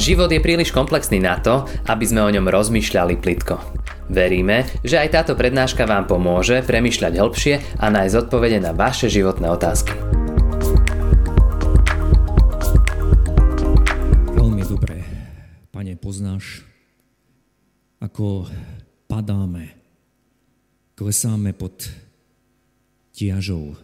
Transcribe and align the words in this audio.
Život 0.00 0.32
je 0.32 0.40
príliš 0.40 0.72
komplexný 0.72 1.20
na 1.20 1.36
to, 1.44 1.68
aby 1.84 2.08
sme 2.08 2.24
o 2.24 2.32
ňom 2.32 2.48
rozmýšľali 2.48 3.20
plitko. 3.20 3.60
Veríme, 4.08 4.64
že 4.80 4.96
aj 4.96 5.12
táto 5.12 5.36
prednáška 5.36 5.84
vám 5.84 6.08
pomôže 6.08 6.64
premýšľať 6.64 7.20
hĺbšie 7.20 7.54
a 7.76 7.92
nájsť 7.92 8.16
odpovede 8.24 8.64
na 8.64 8.72
vaše 8.72 9.12
životné 9.12 9.52
otázky. 9.52 9.92
Veľmi 14.40 14.64
dobre, 14.64 15.04
pane, 15.68 16.00
poznáš, 16.00 16.64
ako 18.00 18.48
padáme, 19.04 19.76
klesáme 20.96 21.52
pod 21.52 21.76
tiažou, 23.12 23.76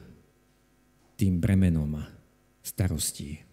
tým 1.20 1.44
bremenom 1.44 2.00
starostí. 2.64 3.44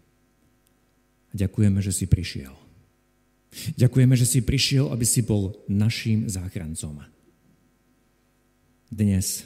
Ďakujeme, 1.34 1.82
že 1.82 1.92
si 1.92 2.06
prišiel. 2.06 2.63
Ďakujeme, 3.78 4.16
že 4.18 4.26
si 4.26 4.40
prišiel, 4.42 4.90
aby 4.90 5.06
si 5.06 5.22
bol 5.22 5.54
naším 5.70 6.26
záchrancom. 6.30 7.06
Dnes, 8.94 9.46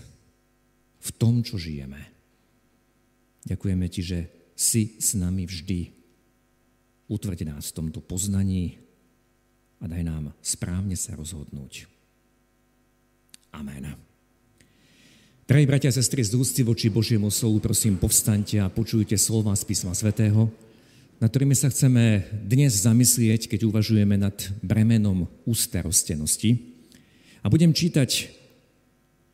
v 1.00 1.10
tom, 1.16 1.40
čo 1.44 1.56
žijeme. 1.56 2.00
Ďakujeme 3.48 3.86
ti, 3.88 4.04
že 4.04 4.20
si 4.58 5.00
s 5.00 5.16
nami 5.16 5.48
vždy. 5.48 5.96
Utvrď 7.08 7.48
nás 7.48 7.72
v 7.72 7.78
tomto 7.84 8.04
poznaní 8.04 8.76
a 9.80 9.88
daj 9.88 10.04
nám 10.04 10.36
správne 10.44 11.00
sa 11.00 11.16
rozhodnúť. 11.16 11.88
Amen. 13.56 13.96
Drahí 15.48 15.64
bratia 15.64 15.88
a 15.88 15.96
sestry, 15.96 16.28
z 16.28 16.36
úcty 16.36 16.60
voči 16.68 16.92
Božiemu 16.92 17.32
slovu, 17.32 17.64
prosím, 17.64 17.96
povstaňte 17.96 18.60
a 18.60 18.68
počujte 18.68 19.16
slova 19.16 19.56
z 19.56 19.64
písma 19.64 19.96
svätého, 19.96 20.52
na 21.18 21.26
ktorými 21.26 21.58
sa 21.58 21.74
chceme 21.74 22.30
dnes 22.46 22.78
zamyslieť, 22.78 23.50
keď 23.50 23.66
uvažujeme 23.66 24.22
nad 24.22 24.38
bremenom 24.62 25.26
ústarostenosti. 25.50 26.78
A 27.42 27.50
budem 27.50 27.74
čítať 27.74 28.30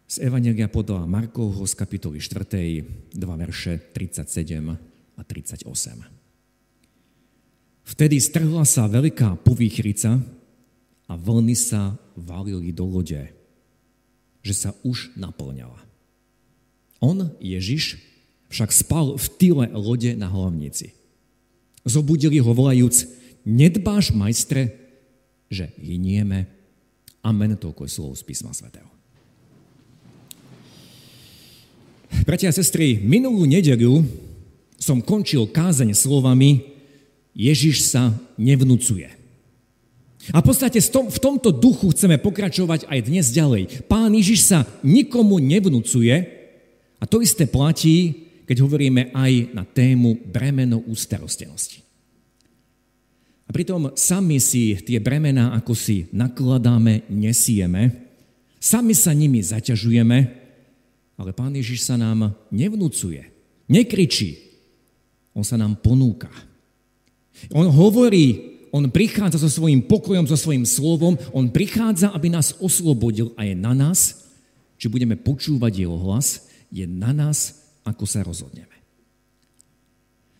z 0.07 0.15
Evangelia 0.23 0.71
podľa 0.71 1.03
Markovho 1.03 1.67
z 1.67 1.73
kapitoly 1.75 2.23
4, 2.23 3.11
2 3.11 3.43
verše 3.43 3.83
37 3.91 4.63
a 5.19 5.21
38. 5.27 5.67
Vtedy 7.83 8.15
strhla 8.23 8.63
sa 8.63 8.87
veľká 8.87 9.43
povýchrica 9.43 10.23
a 11.11 11.13
vlny 11.19 11.55
sa 11.57 11.99
valili 12.15 12.71
do 12.71 12.87
lode, 12.87 13.27
že 14.39 14.53
sa 14.55 14.71
už 14.87 15.11
naplňala. 15.19 15.83
On, 17.03 17.27
Ježiš, 17.43 17.99
však 18.47 18.71
spal 18.71 19.19
v 19.19 19.27
tyle 19.35 19.67
lode 19.75 20.15
na 20.15 20.31
hlavnici. 20.31 21.02
Zobudili 21.83 22.39
ho 22.39 22.51
volajúc, 22.55 23.07
nedbáš, 23.43 24.15
majstre, 24.15 24.71
že 25.51 25.69
hynieme. 25.77 26.47
Amen, 27.19 27.59
toľko 27.59 27.87
je 27.87 27.91
slov 27.91 28.11
z 28.19 28.23
písma 28.23 28.55
svätého. 28.55 28.87
Bratia 32.23 32.49
a 32.51 32.55
sestry, 32.55 33.03
minulú 33.03 33.43
nedeľu 33.43 34.05
som 34.79 35.03
končil 35.03 35.43
kázeň 35.47 35.91
slovami 35.91 36.63
Ježiš 37.35 37.89
sa 37.89 38.15
nevnúcuje. 38.39 39.09
A 40.31 40.39
v 40.39 40.45
podstate 40.47 40.79
v 40.79 41.19
tomto 41.19 41.51
duchu 41.51 41.91
chceme 41.91 42.15
pokračovať 42.15 42.87
aj 42.87 42.99
dnes 43.11 43.27
ďalej. 43.35 43.83
Pán 43.91 44.15
Ježiš 44.15 44.47
sa 44.47 44.63
nikomu 44.79 45.35
nevnúcuje, 45.43 46.15
a 46.95 47.03
to 47.03 47.19
isté 47.19 47.43
platí, 47.43 48.22
keď 48.43 48.57
hovoríme 48.63 49.15
aj 49.15 49.55
na 49.55 49.63
tému 49.63 50.19
bremeno 50.27 50.83
ústarostenosti. 50.87 51.83
A 53.47 53.49
pritom 53.51 53.91
sami 53.93 54.39
si 54.39 54.75
tie 54.81 55.03
bremená, 55.03 55.51
ako 55.55 55.75
si 55.75 56.07
nakladáme, 56.15 57.07
nesieme, 57.11 58.11
sami 58.57 58.95
sa 58.95 59.11
nimi 59.11 59.43
zaťažujeme, 59.43 60.17
ale 61.19 61.31
Pán 61.35 61.53
Ježiš 61.53 61.85
sa 61.85 61.99
nám 61.99 62.33
nevnúcuje, 62.49 63.29
nekričí, 63.67 64.39
On 65.33 65.41
sa 65.41 65.57
nám 65.57 65.81
ponúka. 65.81 66.29
On 67.49 67.65
hovorí, 67.65 68.53
on 68.69 68.85
prichádza 68.89 69.41
so 69.41 69.49
svojím 69.49 69.85
pokojom, 69.85 70.29
so 70.29 70.37
svojím 70.37 70.65
slovom, 70.65 71.17
on 71.33 71.49
prichádza, 71.49 72.13
aby 72.13 72.29
nás 72.29 72.57
oslobodil 72.61 73.33
a 73.37 73.45
je 73.45 73.53
na 73.57 73.73
nás, 73.73 74.29
či 74.77 74.89
budeme 74.89 75.17
počúvať 75.17 75.85
jeho 75.85 75.97
hlas, 75.97 76.49
je 76.73 76.85
na 76.89 77.13
nás, 77.13 77.62
ako 77.83 78.03
sa 78.07 78.23
rozhodneme. 78.23 78.75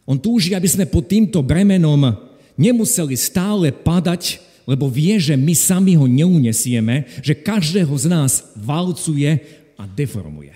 On 0.03 0.19
túži, 0.19 0.51
aby 0.51 0.67
sme 0.67 0.87
pod 0.87 1.07
týmto 1.07 1.39
bremenom 1.39 2.15
nemuseli 2.59 3.15
stále 3.15 3.71
padať, 3.71 4.43
lebo 4.67 4.87
vie, 4.87 5.15
že 5.19 5.35
my 5.35 5.55
sami 5.55 5.95
ho 5.95 6.07
neunesieme, 6.07 7.07
že 7.23 7.35
každého 7.35 7.91
z 7.95 8.05
nás 8.11 8.31
valcuje 8.55 9.39
a 9.79 9.83
deformuje. 9.87 10.55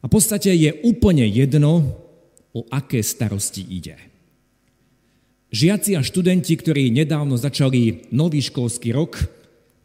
A 0.00 0.04
v 0.06 0.12
podstate 0.12 0.50
je 0.54 0.70
úplne 0.86 1.26
jedno, 1.28 1.98
o 2.50 2.66
aké 2.66 2.98
starosti 2.98 3.62
ide. 3.62 3.94
Žiaci 5.54 5.98
a 5.98 6.02
študenti, 6.02 6.54
ktorí 6.54 6.90
nedávno 6.90 7.38
začali 7.38 8.10
nový 8.10 8.42
školský 8.42 8.90
rok, 8.94 9.22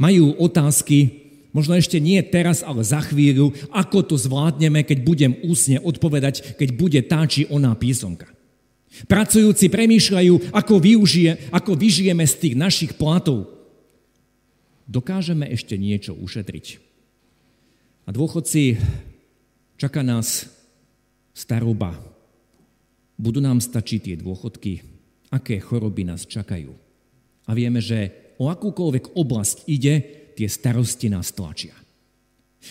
majú 0.01 0.37
otázky, 0.37 1.24
Možno 1.55 1.79
ešte 1.79 2.03
nie 2.03 2.19
teraz, 2.19 2.67
ale 2.67 2.83
za 2.83 2.99
chvíľu, 2.99 3.55
ako 3.71 4.03
to 4.03 4.15
zvládneme, 4.19 4.83
keď 4.83 4.99
budem 5.07 5.33
úsne 5.47 5.79
odpovedať, 5.79 6.59
keď 6.59 6.69
bude 6.75 6.99
tá 7.07 7.23
či 7.23 7.47
oná 7.47 7.71
písomka. 7.79 8.27
Pracujúci 9.07 9.71
premýšľajú, 9.71 10.51
ako, 10.51 10.75
využije, 10.83 11.55
ako 11.55 11.79
vyžijeme 11.79 12.27
z 12.27 12.35
tých 12.35 12.55
našich 12.59 12.91
platov. 12.99 13.47
Dokážeme 14.83 15.47
ešte 15.47 15.79
niečo 15.79 16.11
ušetriť. 16.19 16.83
A 18.03 18.11
dôchodci, 18.11 18.75
čaká 19.79 20.03
nás 20.03 20.51
staroba. 21.31 21.95
Budú 23.15 23.39
nám 23.39 23.63
stačiť 23.63 23.99
tie 24.11 24.15
dôchodky? 24.19 24.83
Aké 25.31 25.63
choroby 25.63 26.03
nás 26.03 26.27
čakajú? 26.27 26.75
A 27.47 27.51
vieme, 27.55 27.79
že 27.79 28.11
o 28.35 28.51
akúkoľvek 28.51 29.15
oblasť 29.15 29.71
ide, 29.71 30.24
tie 30.35 30.51
starosti 30.51 31.07
nás 31.07 31.31
tlačia. 31.31 31.73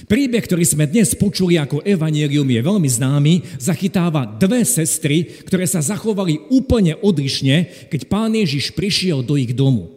Príbeh, 0.04 0.42
ktorý 0.42 0.66
sme 0.66 0.90
dnes 0.90 1.14
počuli 1.14 1.54
ako 1.54 1.86
evanielium, 1.86 2.50
je 2.50 2.60
veľmi 2.66 2.90
známy. 2.90 3.34
Zachytáva 3.62 4.26
dve 4.26 4.66
sestry, 4.66 5.22
ktoré 5.46 5.70
sa 5.70 5.78
zachovali 5.78 6.50
úplne 6.50 6.98
odlišne, 6.98 7.88
keď 7.94 8.10
pán 8.10 8.34
Ježiš 8.34 8.74
prišiel 8.74 9.22
do 9.22 9.38
ich 9.38 9.54
domu. 9.54 9.94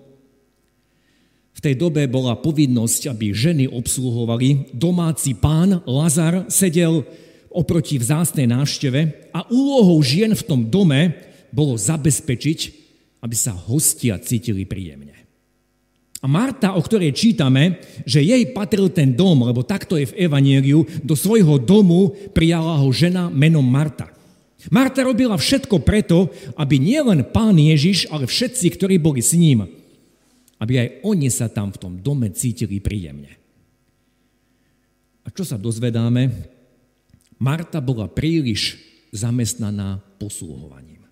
V 1.57 1.59
tej 1.65 1.73
dobe 1.73 2.05
bola 2.05 2.37
povinnosť, 2.37 3.09
aby 3.09 3.33
ženy 3.33 3.65
obsluhovali. 3.65 4.69
Domáci 4.77 5.33
pán 5.33 5.81
Lazar 5.89 6.45
sedel 6.53 7.01
oproti 7.49 7.97
vzácnej 7.97 8.45
návšteve 8.45 9.33
a 9.33 9.49
úlohou 9.49 9.97
žien 10.05 10.37
v 10.37 10.45
tom 10.45 10.69
dome 10.69 11.17
bolo 11.49 11.73
zabezpečiť, 11.73 12.59
aby 13.25 13.33
sa 13.33 13.57
hostia 13.57 14.21
cítili 14.21 14.69
príjemne. 14.69 15.26
Marta, 16.27 16.75
o 16.75 16.81
ktorej 16.83 17.15
čítame, 17.15 17.79
že 18.03 18.19
jej 18.19 18.43
patril 18.51 18.91
ten 18.91 19.15
dom, 19.15 19.47
lebo 19.47 19.63
takto 19.63 19.95
je 19.95 20.11
v 20.11 20.27
Evanieliu, 20.27 20.83
do 21.01 21.15
svojho 21.15 21.57
domu 21.57 22.13
prijala 22.35 22.83
ho 22.83 22.89
žena 22.91 23.31
menom 23.31 23.63
Marta. 23.63 24.11
Marta 24.67 25.07
robila 25.07 25.39
všetko 25.39 25.79
preto, 25.81 26.27
aby 26.59 26.75
nielen 26.75 27.23
pán 27.31 27.55
Ježiš, 27.55 28.11
ale 28.11 28.27
všetci, 28.27 28.67
ktorí 28.75 28.99
boli 28.99 29.23
s 29.23 29.31
ním, 29.31 29.63
aby 30.59 30.73
aj 30.83 30.87
oni 31.07 31.29
sa 31.31 31.47
tam 31.47 31.71
v 31.71 31.79
tom 31.79 31.93
dome 32.03 32.27
cítili 32.35 32.83
príjemne. 32.83 33.31
A 35.23 35.31
čo 35.31 35.47
sa 35.47 35.55
dozvedáme? 35.55 36.31
Marta 37.37 37.79
bola 37.79 38.09
príliš 38.09 38.81
zamestnaná 39.13 40.01
posluhovaním. 40.17 41.05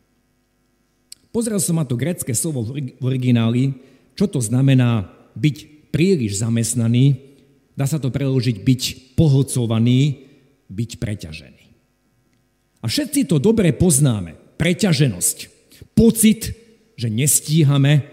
Pozrel 1.29 1.59
som 1.59 1.75
na 1.75 1.85
to 1.85 1.99
grecké 1.99 2.31
slovo 2.31 2.63
v 2.63 3.03
origináli, 3.03 3.75
čo 4.15 4.25
to 4.31 4.39
znamená 4.39 5.11
byť 5.35 5.91
príliš 5.91 6.39
zamestnaný? 6.39 7.19
Dá 7.75 7.83
sa 7.83 7.99
to 7.99 8.07
preložiť 8.07 8.63
byť 8.63 8.81
pohlcovaný, 9.19 10.31
byť 10.71 10.91
preťažený. 10.95 11.65
A 12.79 12.85
všetci 12.87 13.27
to 13.27 13.37
dobre 13.43 13.75
poznáme. 13.75 14.39
Preťaženosť. 14.55 15.37
Pocit, 15.91 16.55
že 16.95 17.11
nestíhame, 17.11 18.07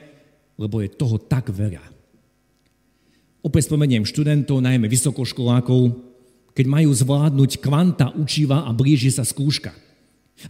lebo 0.58 0.82
je 0.82 0.90
toho 0.90 1.22
tak 1.22 1.54
veľa. 1.54 1.82
Opäť 3.42 3.70
spomeniem 3.70 4.06
študentov, 4.06 4.62
najmä 4.62 4.86
vysokoškolákov, 4.86 5.98
keď 6.54 6.66
majú 6.66 6.90
zvládnuť 6.94 7.58
kvanta 7.58 8.14
učiva 8.14 8.66
a 8.66 8.70
blíži 8.70 9.10
sa 9.10 9.26
skúška. 9.26 9.74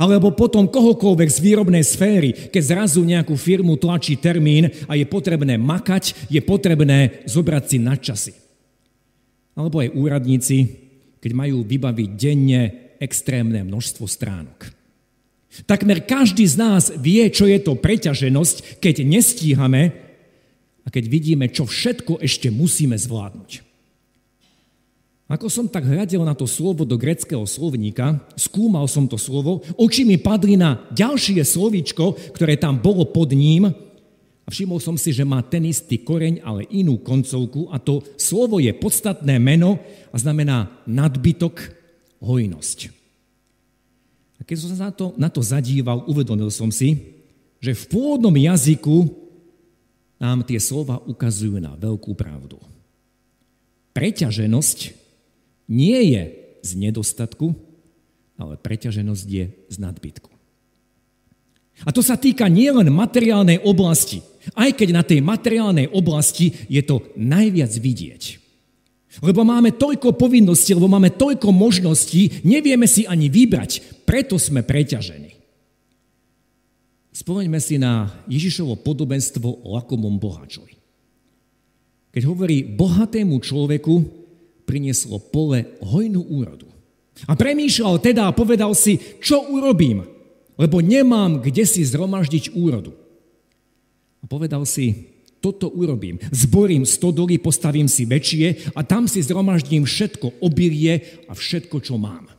Alebo 0.00 0.32
potom 0.32 0.68
kohokoľvek 0.68 1.28
z 1.28 1.38
výrobnej 1.42 1.84
sféry, 1.84 2.52
keď 2.52 2.62
zrazu 2.62 3.04
nejakú 3.04 3.36
firmu 3.36 3.76
tlačí 3.76 4.16
termín 4.16 4.70
a 4.88 4.96
je 4.96 5.04
potrebné 5.04 5.60
makať, 5.60 6.28
je 6.32 6.40
potrebné 6.40 7.24
zobrať 7.28 7.64
si 7.68 7.76
nadčasy. 7.80 8.32
Alebo 9.52 9.84
aj 9.84 9.92
úradníci, 9.92 10.56
keď 11.20 11.32
majú 11.36 11.60
vybaviť 11.66 12.08
denne 12.16 12.62
extrémne 13.02 13.60
množstvo 13.66 14.04
stránok. 14.08 14.72
Takmer 15.68 16.08
každý 16.08 16.48
z 16.48 16.56
nás 16.56 16.88
vie, 16.96 17.28
čo 17.28 17.44
je 17.44 17.60
to 17.60 17.76
preťaženosť, 17.76 18.80
keď 18.80 19.04
nestíhame 19.04 19.92
a 20.82 20.88
keď 20.88 21.04
vidíme, 21.12 21.46
čo 21.52 21.68
všetko 21.68 22.24
ešte 22.24 22.48
musíme 22.48 22.96
zvládnuť. 22.96 23.71
Ako 25.32 25.48
som 25.48 25.64
tak 25.64 25.88
hľadel 25.88 26.20
na 26.28 26.36
to 26.36 26.44
slovo 26.44 26.84
do 26.84 27.00
greckého 27.00 27.48
slovníka, 27.48 28.20
skúmal 28.36 28.84
som 28.84 29.08
to 29.08 29.16
slovo, 29.16 29.64
oči 29.80 30.04
mi 30.04 30.20
padli 30.20 30.60
na 30.60 30.84
ďalšie 30.92 31.40
slovíčko, 31.40 32.36
ktoré 32.36 32.60
tam 32.60 32.76
bolo 32.76 33.08
pod 33.08 33.32
ním 33.32 33.72
a 34.44 34.48
všimol 34.52 34.76
som 34.76 35.00
si, 35.00 35.08
že 35.08 35.24
má 35.24 35.40
ten 35.40 35.64
istý 35.64 36.04
koreň, 36.04 36.44
ale 36.44 36.68
inú 36.68 37.00
koncovku 37.00 37.72
a 37.72 37.80
to 37.80 38.04
slovo 38.20 38.60
je 38.60 38.76
podstatné 38.76 39.40
meno 39.40 39.80
a 40.12 40.16
znamená 40.20 40.68
nadbytok, 40.84 41.80
hojnosť. 42.20 42.92
A 44.36 44.44
keď 44.44 44.56
som 44.60 44.68
sa 44.76 44.78
na 44.90 44.92
to, 44.92 45.16
na 45.16 45.32
to 45.32 45.40
zadíval, 45.40 46.04
uvedomil 46.12 46.52
som 46.52 46.68
si, 46.68 47.18
že 47.56 47.72
v 47.72 47.84
pôvodnom 47.88 48.36
jazyku 48.36 49.08
nám 50.20 50.44
tie 50.44 50.60
slova 50.60 51.00
ukazujú 51.08 51.56
na 51.56 51.72
veľkú 51.72 52.12
pravdu. 52.12 52.60
Preťaženosť 53.96 55.01
nie 55.72 56.12
je 56.12 56.22
z 56.60 56.70
nedostatku, 56.76 57.56
ale 58.36 58.60
preťaženosť 58.60 59.26
je 59.26 59.44
z 59.72 59.76
nadbytku. 59.80 60.28
A 61.82 61.90
to 61.90 62.04
sa 62.04 62.20
týka 62.20 62.46
nielen 62.52 62.92
materiálnej 62.92 63.64
oblasti, 63.64 64.20
aj 64.52 64.76
keď 64.76 64.88
na 64.92 65.02
tej 65.02 65.24
materiálnej 65.24 65.88
oblasti 65.90 66.52
je 66.68 66.84
to 66.84 67.00
najviac 67.16 67.72
vidieť. 67.72 68.22
Lebo 69.20 69.44
máme 69.44 69.76
toľko 69.76 70.16
povinností, 70.16 70.72
lebo 70.72 70.88
máme 70.88 71.12
toľko 71.12 71.52
možností, 71.52 72.44
nevieme 72.48 72.88
si 72.88 73.04
ani 73.04 73.28
vybrať, 73.28 74.04
preto 74.08 74.40
sme 74.40 74.64
preťažení. 74.64 75.36
Spomeňme 77.12 77.60
si 77.60 77.76
na 77.76 78.08
Ježišovo 78.24 78.80
podobenstvo 78.80 79.44
o 79.44 79.76
lakomom 79.76 80.16
bohačovi. 80.16 80.80
Keď 82.12 82.22
hovorí, 82.24 82.64
bohatému 82.64 83.36
človeku 83.36 84.21
prinieslo 84.72 85.20
pole 85.20 85.76
hojnú 85.84 86.24
úrodu. 86.32 86.64
A 87.28 87.36
premýšľal 87.36 88.00
teda 88.00 88.24
a 88.24 88.32
povedal 88.32 88.72
si, 88.72 88.96
čo 89.20 89.44
urobím, 89.52 90.08
lebo 90.56 90.80
nemám 90.80 91.44
kde 91.44 91.68
si 91.68 91.84
zromaždiť 91.84 92.56
úrodu. 92.56 92.96
A 94.20 94.24
povedal 94.24 94.64
si, 94.64 95.12
toto 95.44 95.68
urobím. 95.68 96.16
Zborím 96.32 96.88
stodoly, 96.88 97.36
postavím 97.36 97.84
si 97.84 98.08
väčšie 98.08 98.72
a 98.72 98.80
tam 98.80 99.04
si 99.04 99.20
zhromaždím 99.20 99.84
všetko 99.84 100.40
obilie 100.40 101.20
a 101.28 101.36
všetko, 101.36 101.76
čo 101.84 102.00
mám. 102.00 102.32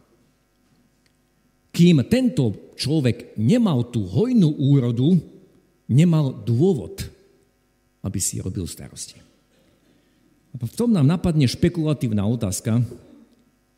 Kým 1.70 2.02
tento 2.10 2.74
človek 2.80 3.38
nemal 3.38 3.94
tú 3.94 4.10
hojnú 4.10 4.58
úrodu, 4.58 5.22
nemal 5.86 6.34
dôvod, 6.34 7.06
aby 8.02 8.18
si 8.18 8.42
robil 8.42 8.66
starosti. 8.66 9.23
A 10.54 10.62
v 10.62 10.78
tom 10.78 10.94
nám 10.94 11.10
napadne 11.10 11.50
špekulatívna 11.50 12.24
otázka. 12.30 12.86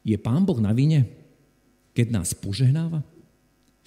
Je 0.03 0.17
Pán 0.19 0.43
Boh 0.43 0.59
na 0.59 0.75
vine, 0.75 1.07
keď 1.95 2.07
nás 2.11 2.35
požehnáva? 2.35 3.01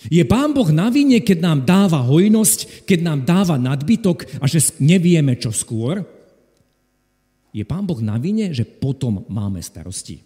Je 0.06 0.22
Pán 0.22 0.54
Boh 0.54 0.70
na 0.70 0.88
vine, 0.88 1.20
keď 1.20 1.38
nám 1.42 1.58
dáva 1.66 2.00
hojnosť, 2.06 2.86
keď 2.86 2.98
nám 3.02 3.18
dáva 3.26 3.58
nadbytok 3.58 4.40
a 4.40 4.46
že 4.46 4.62
nevieme 4.78 5.34
čo 5.34 5.50
skôr? 5.50 6.06
Je 7.50 7.66
Pán 7.66 7.82
Boh 7.82 7.98
na 7.98 8.14
vine, 8.16 8.54
že 8.54 8.62
potom 8.62 9.26
máme 9.26 9.58
starosti? 9.58 10.22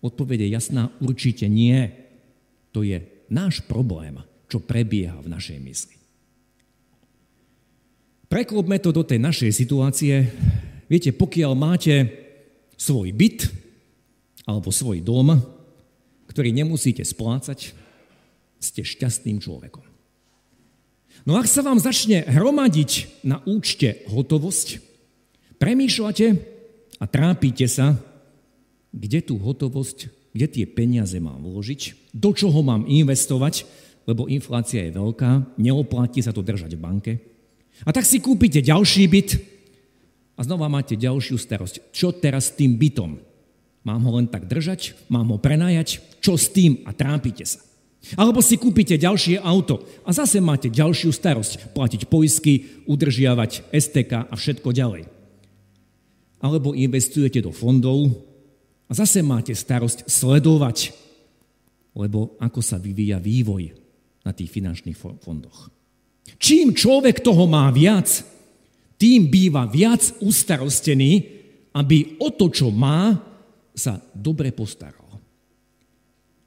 Odpovede 0.00 0.46
jasná, 0.48 0.88
určite 1.04 1.44
nie. 1.50 1.90
To 2.72 2.80
je 2.80 3.02
náš 3.28 3.60
problém, 3.66 4.16
čo 4.48 4.62
prebieha 4.62 5.20
v 5.20 5.30
našej 5.30 5.58
mysli. 5.60 5.96
Preklopme 8.28 8.76
to 8.80 8.92
do 8.92 9.04
tej 9.04 9.20
našej 9.20 9.52
situácie. 9.52 10.28
Viete, 10.88 11.12
pokiaľ 11.12 11.52
máte 11.52 11.94
svoj 12.80 13.12
byt 13.12 13.52
alebo 14.48 14.72
svoj 14.72 15.04
dom, 15.04 15.36
ktorý 16.32 16.50
nemusíte 16.56 17.04
splácať, 17.04 17.76
ste 18.58 18.80
šťastným 18.82 19.38
človekom. 19.38 19.84
No 21.28 21.36
ak 21.36 21.44
sa 21.44 21.60
vám 21.60 21.76
začne 21.76 22.24
hromadiť 22.24 23.20
na 23.28 23.44
účte 23.44 24.00
hotovosť, 24.08 24.80
premýšľate 25.60 26.26
a 26.98 27.04
trápite 27.04 27.68
sa, 27.68 28.00
kde 28.96 29.20
tú 29.20 29.36
hotovosť, 29.36 30.08
kde 30.32 30.46
tie 30.48 30.64
peniaze 30.64 31.20
mám 31.20 31.44
vložiť, 31.44 32.12
do 32.16 32.32
čoho 32.32 32.64
mám 32.64 32.88
investovať, 32.88 33.68
lebo 34.08 34.24
inflácia 34.24 34.88
je 34.88 34.96
veľká, 34.96 35.60
neoplatí 35.60 36.24
sa 36.24 36.32
to 36.32 36.40
držať 36.40 36.72
v 36.72 36.80
banke. 36.80 37.12
A 37.84 37.92
tak 37.92 38.08
si 38.08 38.24
kúpite 38.24 38.64
ďalší 38.64 39.04
byt 39.06 39.57
a 40.38 40.40
znova 40.46 40.70
máte 40.70 40.94
ďalšiu 40.94 41.34
starosť. 41.34 41.90
Čo 41.90 42.14
teraz 42.14 42.54
s 42.54 42.56
tým 42.56 42.78
bytom? 42.78 43.18
Mám 43.82 44.02
ho 44.06 44.12
len 44.22 44.30
tak 44.30 44.46
držať? 44.46 44.94
Mám 45.10 45.34
ho 45.34 45.38
prenajať? 45.42 46.22
Čo 46.22 46.38
s 46.38 46.54
tým? 46.54 46.86
A 46.86 46.94
trápite 46.94 47.42
sa. 47.42 47.58
Alebo 48.14 48.38
si 48.38 48.54
kúpite 48.54 48.94
ďalšie 48.94 49.42
auto 49.42 49.82
a 50.06 50.14
zase 50.14 50.38
máte 50.38 50.70
ďalšiu 50.70 51.10
starosť. 51.10 51.74
Platiť 51.74 52.06
poisky, 52.06 52.84
udržiavať 52.86 53.74
STK 53.74 54.30
a 54.30 54.34
všetko 54.38 54.70
ďalej. 54.70 55.10
Alebo 56.38 56.78
investujete 56.78 57.42
do 57.42 57.50
fondov 57.50 58.14
a 58.86 58.94
zase 58.94 59.26
máte 59.26 59.50
starosť 59.50 60.06
sledovať, 60.06 60.94
lebo 61.98 62.38
ako 62.38 62.62
sa 62.62 62.78
vyvíja 62.78 63.18
vývoj 63.18 63.74
na 64.22 64.30
tých 64.30 64.54
finančných 64.54 64.96
fondoch. 65.18 65.66
Čím 66.38 66.78
človek 66.78 67.18
toho 67.18 67.50
má 67.50 67.66
viac, 67.74 68.06
tým 68.98 69.30
býva 69.30 69.64
viac 69.70 70.02
ustarostený, 70.18 71.38
aby 71.72 72.18
o 72.18 72.34
to, 72.34 72.50
čo 72.50 72.74
má, 72.74 73.14
sa 73.78 74.02
dobre 74.10 74.50
postaral. 74.50 75.06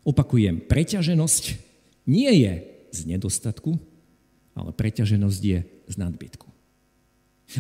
Opakujem, 0.03 0.67
preťaženosť 0.67 1.43
nie 2.11 2.27
je 2.43 2.53
z 2.91 2.99
nedostatku, 3.07 3.79
ale 4.51 4.75
preťaženosť 4.75 5.41
je 5.41 5.59
z 5.63 5.95
nadbytku. 5.95 6.47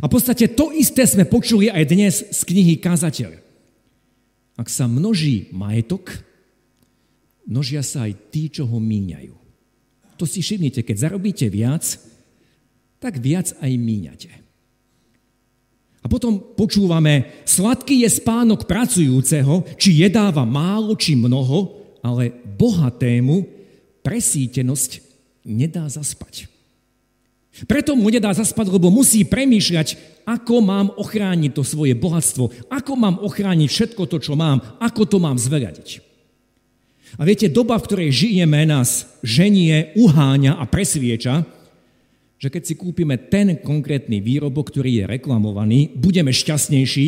A 0.03 0.05
v 0.07 0.13
podstate 0.13 0.51
to 0.51 0.75
isté 0.75 1.07
sme 1.07 1.23
počuli 1.23 1.71
aj 1.71 1.83
dnes 1.87 2.15
z 2.31 2.41
knihy 2.47 2.79
Kazateľ. 2.79 3.31
Ak 4.59 4.67
sa 4.67 4.87
množí 4.87 5.51
majetok, 5.55 6.11
množia 7.47 7.83
sa 7.83 8.07
aj 8.07 8.31
tí, 8.31 8.51
čo 8.51 8.67
ho 8.67 8.79
míňajú. 8.79 9.35
To 10.19 10.23
si 10.27 10.43
všimnite, 10.43 10.83
keď 10.83 10.95
zarobíte 11.07 11.47
viac, 11.47 11.83
tak 13.01 13.17
viac 13.19 13.51
aj 13.57 13.71
míňate. 13.73 14.31
A 16.01 16.09
potom 16.09 16.41
počúvame, 16.57 17.45
sladký 17.45 18.01
je 18.01 18.09
spánok 18.09 18.65
pracujúceho, 18.65 19.61
či 19.77 20.01
jedáva 20.01 20.41
málo, 20.49 20.97
či 20.97 21.13
mnoho, 21.13 21.77
ale 22.01 22.33
bohatému 22.57 23.45
presítenosť 24.01 25.01
nedá 25.45 25.85
zaspať. 25.85 26.49
Preto 27.69 27.93
mu 27.93 28.09
nedá 28.09 28.33
zaspať, 28.33 28.73
lebo 28.73 28.89
musí 28.89 29.21
premýšľať, 29.27 29.99
ako 30.25 30.63
mám 30.63 30.87
ochrániť 30.97 31.51
to 31.53 31.61
svoje 31.61 31.93
bohatstvo, 31.93 32.49
ako 32.71 32.93
mám 32.97 33.21
ochrániť 33.21 33.69
všetko 33.69 34.03
to, 34.09 34.17
čo 34.17 34.33
mám, 34.33 34.63
ako 34.81 35.05
to 35.05 35.17
mám 35.21 35.37
zveradiť. 35.37 36.01
A 37.19 37.27
viete, 37.27 37.51
doba, 37.51 37.75
v 37.75 37.85
ktorej 37.91 38.09
žijeme, 38.15 38.63
nás 38.63 39.19
ženie, 39.19 39.91
uháňa 39.99 40.55
a 40.57 40.63
presvieča, 40.63 41.43
že 42.41 42.49
keď 42.49 42.63
si 42.65 42.73
kúpime 42.73 43.21
ten 43.29 43.61
konkrétny 43.61 44.17
výrobok, 44.17 44.73
ktorý 44.73 45.05
je 45.05 45.05
reklamovaný, 45.05 45.93
budeme 45.93 46.33
šťastnejší 46.33 47.07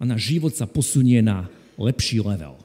a 0.00 0.08
náš 0.08 0.32
život 0.32 0.56
sa 0.56 0.64
posunie 0.64 1.20
na 1.20 1.52
lepší 1.76 2.24
level. 2.24 2.56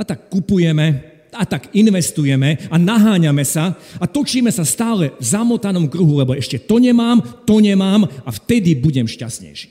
A 0.00 0.02
tak 0.08 0.32
kupujeme, 0.32 1.12
a 1.28 1.44
tak 1.44 1.68
investujeme 1.76 2.72
a 2.72 2.80
naháňame 2.80 3.44
sa 3.44 3.76
a 4.00 4.08
točíme 4.08 4.48
sa 4.48 4.64
stále 4.64 5.12
v 5.20 5.24
zamotanom 5.24 5.92
kruhu, 5.92 6.16
lebo 6.16 6.32
ešte 6.32 6.56
to 6.56 6.80
nemám, 6.80 7.20
to 7.44 7.60
nemám 7.60 8.08
a 8.24 8.30
vtedy 8.32 8.72
budem 8.72 9.04
šťastnejší. 9.04 9.68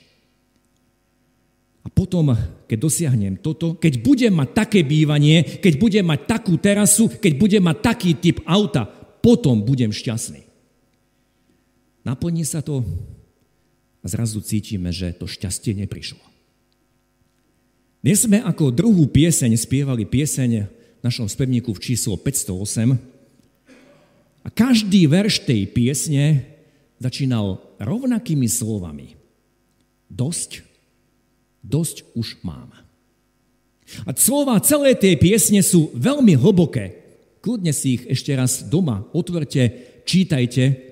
A 1.82 1.90
potom, 1.90 2.30
keď 2.70 2.78
dosiahnem 2.78 3.42
toto, 3.42 3.74
keď 3.74 3.98
budem 3.98 4.38
mať 4.38 4.54
také 4.54 4.86
bývanie, 4.86 5.58
keď 5.58 5.82
budem 5.82 6.06
mať 6.06 6.20
takú 6.30 6.54
terasu, 6.62 7.10
keď 7.18 7.32
budem 7.34 7.62
mať 7.66 7.76
taký 7.82 8.10
typ 8.22 8.38
auta, 8.46 8.86
potom 9.18 9.66
budem 9.66 9.90
šťastný. 9.90 10.51
Naplní 12.02 12.42
sa 12.42 12.58
to 12.62 12.82
a 14.02 14.06
zrazu 14.10 14.42
cítime, 14.42 14.90
že 14.90 15.14
to 15.14 15.30
šťastie 15.30 15.78
neprišlo. 15.78 16.18
Dnes 18.02 18.26
sme 18.26 18.42
ako 18.42 18.74
druhú 18.74 19.06
pieseň 19.06 19.54
spievali 19.54 20.02
pieseň 20.02 20.50
v 20.66 21.02
našom 21.06 21.30
spevníku 21.30 21.70
v 21.70 21.82
číslo 21.82 22.18
508 22.18 22.98
a 24.42 24.48
každý 24.50 25.06
verš 25.06 25.46
tej 25.46 25.70
piesne 25.70 26.42
začínal 26.98 27.62
rovnakými 27.78 28.50
slovami. 28.50 29.14
Dosť, 30.10 30.66
dosť 31.62 32.10
už 32.18 32.42
mám. 32.42 32.74
A 34.02 34.10
slova 34.18 34.58
celé 34.58 34.98
tej 34.98 35.14
piesne 35.22 35.62
sú 35.62 35.94
veľmi 35.94 36.34
hlboké. 36.34 36.98
kľudne 37.38 37.70
si 37.70 37.98
ich 37.98 38.02
ešte 38.10 38.34
raz 38.34 38.66
doma 38.66 39.06
otvorte, 39.14 39.62
čítajte 40.02 40.91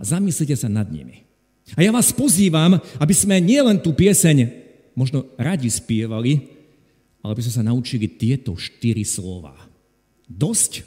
a 0.00 0.04
zamyslite 0.04 0.54
sa 0.54 0.68
nad 0.68 0.86
nimi. 0.88 1.24
A 1.74 1.82
ja 1.82 1.90
vás 1.90 2.14
pozývam, 2.14 2.78
aby 3.02 3.14
sme 3.16 3.42
nielen 3.42 3.82
tú 3.82 3.90
pieseň 3.90 4.46
možno 4.94 5.26
radi 5.34 5.66
spievali, 5.66 6.46
ale 7.20 7.30
aby 7.34 7.42
sme 7.42 7.56
sa 7.58 7.66
naučili 7.66 8.06
tieto 8.06 8.54
štyri 8.54 9.02
slova. 9.02 9.56
Dosť, 10.30 10.86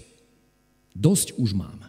dosť 0.96 1.36
už 1.36 1.52
mám. 1.52 1.84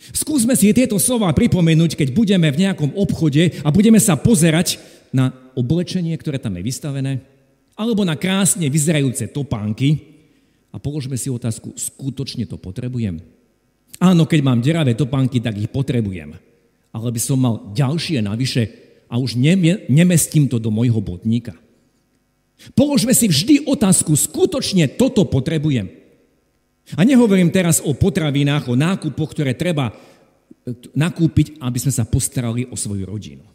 Skúsme 0.00 0.56
si 0.56 0.72
tieto 0.72 0.96
slova 0.96 1.28
pripomenúť, 1.36 1.92
keď 1.92 2.08
budeme 2.16 2.48
v 2.48 2.64
nejakom 2.64 2.96
obchode 2.96 3.52
a 3.60 3.68
budeme 3.68 4.00
sa 4.00 4.16
pozerať 4.16 4.80
na 5.12 5.28
oblečenie, 5.52 6.16
ktoré 6.16 6.40
tam 6.40 6.56
je 6.56 6.64
vystavené, 6.64 7.20
alebo 7.76 8.00
na 8.08 8.16
krásne 8.16 8.64
vyzerajúce 8.72 9.28
topánky 9.28 10.00
a 10.72 10.80
položme 10.80 11.20
si 11.20 11.28
otázku, 11.28 11.76
skutočne 11.76 12.48
to 12.48 12.56
potrebujem? 12.56 13.20
Áno, 13.98 14.28
keď 14.28 14.40
mám 14.44 14.62
deravé 14.62 14.94
topánky, 14.94 15.42
tak 15.42 15.58
ich 15.58 15.72
potrebujem. 15.72 16.36
Ale 16.94 17.08
by 17.10 17.20
som 17.20 17.38
mal 17.40 17.74
ďalšie 17.74 18.22
navyše 18.22 18.62
a 19.10 19.18
už 19.18 19.34
nemestím 19.90 20.46
to 20.46 20.62
do 20.62 20.70
môjho 20.70 21.02
botníka. 21.02 21.58
Položme 22.76 23.16
si 23.16 23.26
vždy 23.26 23.66
otázku, 23.66 24.12
skutočne 24.14 24.86
toto 24.94 25.24
potrebujem. 25.26 25.88
A 26.98 27.06
nehovorím 27.06 27.50
teraz 27.50 27.80
o 27.80 27.94
potravinách, 27.94 28.68
o 28.68 28.78
nákupoch, 28.78 29.30
ktoré 29.32 29.54
treba 29.54 29.90
e, 29.90 29.94
nakúpiť, 30.92 31.62
aby 31.62 31.78
sme 31.78 31.92
sa 31.94 32.04
postarali 32.04 32.66
o 32.68 32.76
svoju 32.76 33.06
rodinu. 33.06 33.46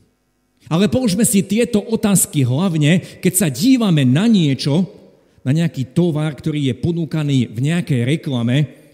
Ale 0.65 0.89
položme 0.89 1.27
si 1.27 1.45
tieto 1.45 1.83
otázky 1.83 2.41
hlavne, 2.41 3.21
keď 3.21 3.33
sa 3.35 3.47
dívame 3.51 4.01
na 4.07 4.25
niečo, 4.25 4.87
na 5.45 5.53
nejaký 5.53 5.93
tovar, 5.93 6.33
ktorý 6.33 6.73
je 6.73 6.75
ponúkaný 6.79 7.53
v 7.53 7.59
nejakej 7.69 8.01
reklame, 8.01 8.84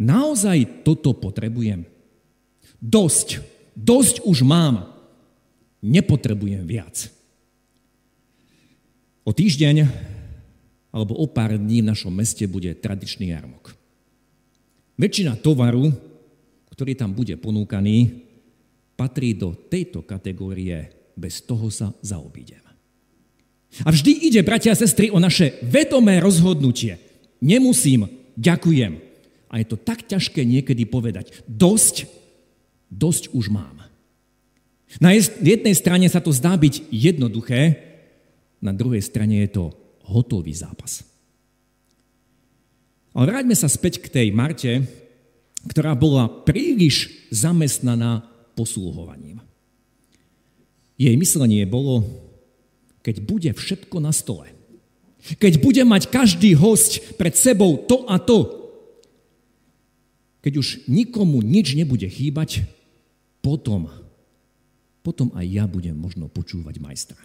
naozaj 0.00 0.84
toto 0.84 1.12
potrebujem. 1.16 1.84
Dosť. 2.80 3.40
Dosť 3.76 4.24
už 4.24 4.44
mám. 4.44 4.92
Nepotrebujem 5.84 6.64
viac. 6.64 7.12
O 9.26 9.34
týždeň 9.34 9.90
alebo 10.94 11.12
o 11.18 11.26
pár 11.28 11.58
dní 11.60 11.84
v 11.84 11.90
našom 11.92 12.14
meste 12.14 12.48
bude 12.48 12.72
tradičný 12.72 13.34
jarmok. 13.34 13.76
Väčšina 14.96 15.36
tovaru, 15.36 15.92
ktorý 16.72 16.96
tam 16.96 17.12
bude 17.12 17.36
ponúkaný, 17.36 18.24
patrí 18.96 19.36
do 19.36 19.52
tejto 19.52 20.08
kategórie, 20.08 20.88
bez 21.12 21.44
toho 21.44 21.68
sa 21.68 21.92
zaobídem. 22.00 22.64
A 23.84 23.92
vždy 23.92 24.32
ide, 24.32 24.40
bratia 24.40 24.72
a 24.72 24.78
sestry, 24.78 25.12
o 25.12 25.20
naše 25.20 25.60
vedomé 25.60 26.16
rozhodnutie. 26.16 26.96
Nemusím, 27.44 28.08
ďakujem. 28.40 29.05
A 29.46 29.62
je 29.62 29.66
to 29.66 29.78
tak 29.78 30.06
ťažké 30.06 30.42
niekedy 30.42 30.86
povedať. 30.86 31.30
Dosť, 31.46 32.10
dosť 32.90 33.30
už 33.30 33.50
mám. 33.50 33.86
Na 35.02 35.12
jednej 35.18 35.74
strane 35.74 36.06
sa 36.06 36.22
to 36.22 36.30
zdá 36.32 36.54
byť 36.54 36.88
jednoduché, 36.88 37.82
na 38.62 38.72
druhej 38.72 39.02
strane 39.04 39.44
je 39.44 39.50
to 39.52 39.64
hotový 40.06 40.54
zápas. 40.54 41.04
Ale 43.12 43.32
vráťme 43.32 43.56
sa 43.56 43.68
späť 43.68 44.00
k 44.04 44.12
tej 44.12 44.28
Marte, 44.32 44.84
ktorá 45.66 45.96
bola 45.98 46.28
príliš 46.28 47.26
zamestnaná 47.32 48.24
poslúhovaním. 48.54 49.42
Jej 50.96 51.16
myslenie 51.18 51.68
bolo, 51.68 52.06
keď 53.04 53.16
bude 53.20 53.50
všetko 53.52 54.00
na 54.00 54.14
stole, 54.14 54.48
keď 55.36 55.58
bude 55.58 55.82
mať 55.82 56.08
každý 56.08 56.54
host 56.54 57.18
pred 57.18 57.34
sebou 57.34 57.84
to 57.84 58.06
a 58.06 58.16
to, 58.16 58.65
keď 60.46 60.62
už 60.62 60.86
nikomu 60.86 61.42
nič 61.42 61.74
nebude 61.74 62.06
chýbať, 62.06 62.62
potom, 63.42 63.90
potom 65.02 65.34
aj 65.34 65.42
ja 65.42 65.64
budem 65.66 65.98
možno 65.98 66.30
počúvať 66.30 66.78
majstra 66.78 67.18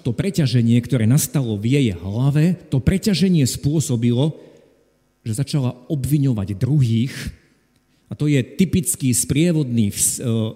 to 0.00 0.16
preťaženie, 0.16 0.80
ktoré 0.80 1.04
nastalo 1.04 1.60
v 1.60 1.76
jej 1.76 1.88
hlave, 1.92 2.56
to 2.72 2.80
preťaženie 2.80 3.44
spôsobilo, 3.44 4.36
že 5.20 5.36
začala 5.36 5.76
obviňovať 5.92 6.56
druhých. 6.56 7.12
A 8.08 8.16
to 8.16 8.26
je 8.26 8.40
typický 8.42 9.12
sprievodný 9.14 9.92
e, 9.92 9.96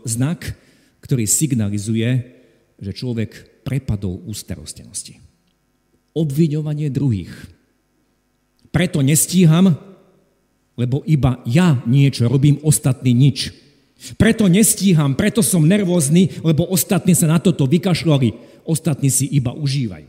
znak, 0.08 0.56
ktorý 1.04 1.28
signalizuje, 1.28 2.08
že 2.80 2.96
človek 2.96 3.62
prepadol 3.62 4.24
ústarostenosti. 4.26 5.20
Obviňovanie 6.16 6.90
druhých. 6.90 7.30
Preto 8.74 9.04
nestíham, 9.04 9.78
lebo 10.74 11.06
iba 11.06 11.42
ja 11.46 11.82
niečo 11.86 12.26
robím, 12.26 12.58
ostatní 12.66 13.14
nič. 13.14 13.54
Preto 14.18 14.50
nestíham, 14.50 15.16
preto 15.16 15.40
som 15.40 15.64
nervózny, 15.64 16.42
lebo 16.44 16.66
ostatní 16.68 17.16
sa 17.16 17.30
na 17.30 17.38
toto 17.40 17.64
vykašľali 17.64 18.54
ostatní 18.64 19.12
si 19.12 19.28
iba 19.28 19.52
užívajú. 19.52 20.08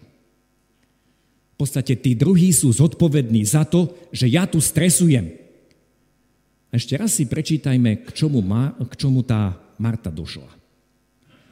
V 1.56 1.56
podstate 1.56 1.96
tí 1.96 2.20
druhí 2.20 2.52
sú 2.52 2.72
zodpovední 2.72 3.48
za 3.48 3.64
to, 3.64 3.96
že 4.12 4.28
ja 4.28 4.44
tu 4.44 4.60
stresujem. 4.60 5.32
Ešte 6.76 7.00
raz 7.00 7.16
si 7.16 7.24
prečítajme, 7.24 8.04
k 8.04 8.10
čomu, 8.12 8.44
má, 8.44 8.76
k 8.76 8.94
čomu 9.00 9.24
tá 9.24 9.56
Marta 9.80 10.12
došla. 10.12 10.52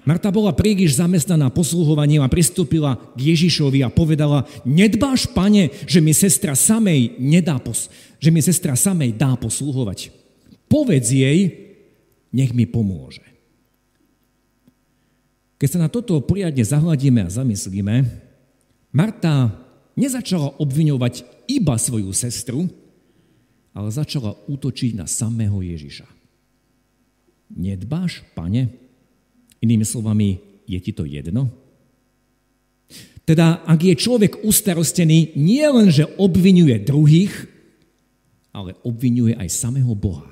Marta 0.04 0.36
bola 0.36 0.52
príliš 0.52 1.00
zamestnaná 1.00 1.48
posluhovaním 1.48 2.20
a 2.20 2.32
pristúpila 2.32 3.00
k 3.16 3.32
Ježišovi 3.32 3.88
a 3.88 3.94
povedala, 3.94 4.44
nedbáš, 4.68 5.32
pane, 5.32 5.72
že 5.88 6.04
mi 6.04 6.12
sestra 6.12 6.60
samej 6.60 7.16
nedá 7.24 7.56
pos- 7.60 7.88
že 8.20 8.32
mi 8.32 8.40
sestra 8.40 8.76
samej 8.76 9.16
dá 9.16 9.36
posluhovať. 9.36 10.12
Povedz 10.72 11.12
jej, 11.12 11.40
nech 12.32 12.52
mi 12.56 12.64
pomôže. 12.64 13.24
Keď 15.60 15.70
sa 15.72 15.80
na 15.80 15.88
toto 15.88 16.20
poriadne 16.20 16.64
zahľadíme 16.64 17.24
a 17.24 17.32
zamyslíme, 17.32 17.96
Marta 18.92 19.56
nezačala 19.96 20.56
obviňovať 20.60 21.48
iba 21.48 21.76
svoju 21.80 22.12
sestru, 22.12 22.68
ale 23.72 23.88
začala 23.92 24.36
útočiť 24.52 25.00
na 25.00 25.08
samého 25.08 25.64
Ježiša. 25.64 26.08
Nedbáš, 27.56 28.28
pane? 28.36 28.83
Inými 29.64 29.88
slovami, 29.88 30.44
je 30.68 30.80
ti 30.84 30.92
to 30.92 31.08
jedno? 31.08 31.48
Teda, 33.24 33.64
ak 33.64 33.80
je 33.80 33.96
človek 33.96 34.44
ustarostený, 34.44 35.40
nie 35.40 35.64
len, 35.64 35.88
že 35.88 36.12
obvinuje 36.20 36.76
druhých, 36.84 37.32
ale 38.52 38.76
obvinuje 38.84 39.32
aj 39.40 39.48
samého 39.48 39.96
Boha. 39.96 40.28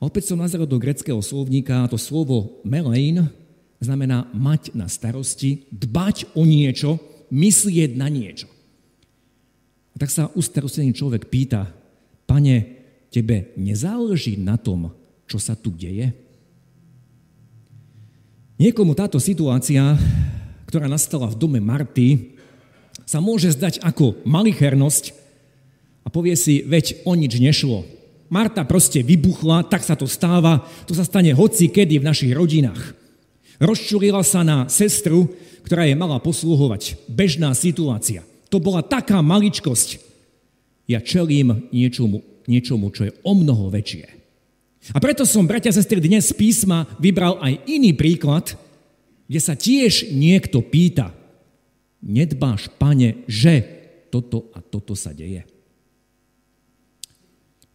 A 0.00 0.08
opäť 0.08 0.32
som 0.32 0.40
nazrel 0.40 0.64
do 0.64 0.80
greckého 0.80 1.20
slovníka 1.20 1.84
to 1.92 2.00
slovo 2.00 2.64
melein 2.64 3.28
znamená 3.84 4.24
mať 4.32 4.72
na 4.72 4.88
starosti, 4.88 5.68
dbať 5.68 6.32
o 6.32 6.48
niečo, 6.48 6.96
myslieť 7.28 8.00
na 8.00 8.08
niečo. 8.08 8.48
A 9.92 9.96
tak 10.00 10.08
sa 10.08 10.32
ustarostený 10.32 10.96
človek 10.96 11.28
pýta, 11.28 11.68
pane, 12.24 12.80
tebe 13.12 13.52
nezáleží 13.60 14.40
na 14.40 14.56
tom, 14.56 14.88
čo 15.28 15.36
sa 15.36 15.52
tu 15.52 15.68
deje? 15.68 16.16
Niekomu 18.60 18.92
táto 18.92 19.16
situácia, 19.16 19.96
ktorá 20.68 20.84
nastala 20.84 21.24
v 21.32 21.38
dome 21.40 21.64
Marty, 21.64 22.36
sa 23.08 23.16
môže 23.16 23.56
zdať 23.56 23.80
ako 23.80 24.20
malichernosť 24.28 25.16
a 26.04 26.12
povie 26.12 26.36
si, 26.36 26.60
veď 26.68 27.08
o 27.08 27.16
nič 27.16 27.40
nešlo. 27.40 27.88
Marta 28.28 28.60
proste 28.68 29.00
vybuchla, 29.00 29.64
tak 29.64 29.80
sa 29.80 29.96
to 29.96 30.04
stáva, 30.04 30.60
to 30.84 30.92
sa 30.92 31.08
stane 31.08 31.32
hoci 31.32 31.72
kedy 31.72 32.04
v 32.04 32.08
našich 32.12 32.36
rodinách. 32.36 32.92
Rozčulila 33.64 34.20
sa 34.20 34.44
na 34.44 34.68
sestru, 34.68 35.32
ktorá 35.64 35.88
je 35.88 35.96
mala 35.96 36.20
posluhovať. 36.20 37.00
Bežná 37.08 37.56
situácia. 37.56 38.28
To 38.52 38.60
bola 38.60 38.84
taká 38.84 39.24
maličkosť. 39.24 40.04
Ja 40.84 41.00
čelím 41.00 41.64
niečomu, 41.72 42.20
niečomu, 42.44 42.92
čo 42.92 43.08
je 43.08 43.16
o 43.24 43.32
mnoho 43.32 43.72
väčšie. 43.72 44.19
A 44.88 44.98
preto 44.98 45.28
som, 45.28 45.44
bratia 45.44 45.68
a 45.68 45.76
sestry, 45.76 46.00
dnes 46.00 46.32
z 46.32 46.34
písma 46.40 46.88
vybral 46.96 47.36
aj 47.44 47.68
iný 47.68 47.92
príklad, 47.92 48.56
kde 49.28 49.40
sa 49.40 49.52
tiež 49.52 50.08
niekto 50.08 50.64
pýta, 50.64 51.12
nedbáš, 52.00 52.72
pane, 52.80 53.20
že 53.28 53.60
toto 54.08 54.48
a 54.56 54.64
toto 54.64 54.96
sa 54.96 55.12
deje. 55.12 55.44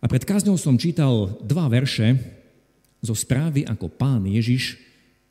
A 0.02 0.06
pred 0.10 0.26
kázňou 0.26 0.58
som 0.58 0.82
čítal 0.82 1.38
dva 1.46 1.70
verše 1.70 2.18
zo 3.06 3.14
správy, 3.14 3.70
ako 3.70 3.86
pán 3.86 4.26
Ježiš 4.26 4.82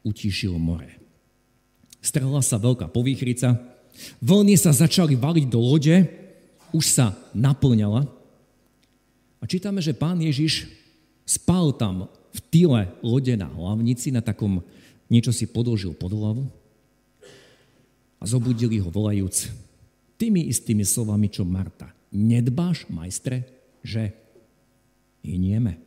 utíšil 0.06 0.54
more. 0.54 0.94
Strhla 1.98 2.38
sa 2.38 2.54
veľká 2.54 2.86
povýchrica, 2.86 3.58
vlny 4.22 4.54
sa 4.54 4.70
začali 4.70 5.18
valiť 5.18 5.46
do 5.50 5.58
lode, 5.58 6.06
už 6.70 6.84
sa 6.86 7.18
naplňala. 7.34 8.06
A 9.42 9.44
čítame, 9.44 9.82
že 9.82 9.94
pán 9.94 10.22
Ježiš 10.22 10.70
spal 11.24 11.72
tam 11.76 12.08
v 12.34 12.38
tyle 12.52 12.82
lode 13.00 13.34
na 13.36 13.48
hlavnici, 13.48 14.12
na 14.12 14.20
takom 14.20 14.60
niečo 15.08 15.32
si 15.32 15.48
podložil 15.48 15.96
pod 15.96 16.12
hlavu 16.12 16.44
a 18.20 18.24
zobudili 18.24 18.80
ho 18.80 18.88
volajúc 18.88 19.52
tými 20.16 20.48
istými 20.48 20.86
slovami, 20.86 21.28
čo 21.28 21.44
Marta. 21.44 21.92
nedbáš, 22.14 22.86
majstre, 22.88 23.42
že 23.82 24.14
hynieme. 25.26 25.82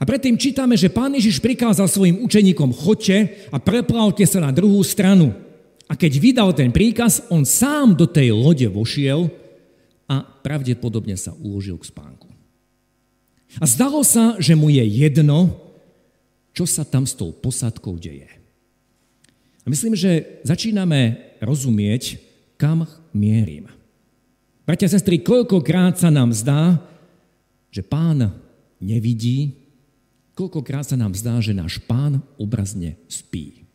A 0.00 0.02
predtým 0.02 0.34
čítame, 0.34 0.74
že 0.74 0.90
pán 0.90 1.12
Ježiš 1.14 1.38
prikázal 1.38 1.86
svojim 1.86 2.24
učeníkom, 2.24 2.74
chodte 2.74 3.46
a 3.52 3.56
preplavte 3.60 4.24
sa 4.26 4.42
na 4.42 4.50
druhú 4.50 4.80
stranu. 4.82 5.30
A 5.86 5.94
keď 5.94 6.12
vydal 6.18 6.50
ten 6.56 6.72
príkaz, 6.74 7.22
on 7.30 7.46
sám 7.46 7.94
do 7.94 8.10
tej 8.10 8.32
lode 8.34 8.64
vošiel 8.66 9.30
a 10.10 10.24
pravdepodobne 10.24 11.14
sa 11.14 11.36
uložil 11.38 11.78
k 11.78 11.88
spánku. 11.88 12.19
A 13.58 13.64
zdalo 13.66 14.04
sa, 14.06 14.38
že 14.38 14.54
mu 14.54 14.70
je 14.70 14.84
jedno, 14.86 15.58
čo 16.54 16.68
sa 16.68 16.86
tam 16.86 17.02
s 17.02 17.18
tou 17.18 17.34
posadkou 17.34 17.98
deje. 17.98 18.30
A 19.64 19.66
myslím, 19.66 19.98
že 19.98 20.42
začíname 20.46 21.34
rozumieť, 21.42 22.22
kam 22.54 22.86
mierim. 23.10 23.66
Bratia 24.62 24.86
a 24.86 24.94
sestry, 24.94 25.18
koľkokrát 25.18 25.98
sa 25.98 26.14
nám 26.14 26.30
zdá, 26.30 26.78
že 27.74 27.82
pán 27.82 28.30
nevidí, 28.78 29.60
Koľkokrát 30.40 30.88
sa 30.88 30.96
nám 30.96 31.12
zdá, 31.12 31.36
že 31.44 31.52
náš 31.52 31.76
pán 31.84 32.24
obrazne 32.40 32.96
spí. 33.12 33.68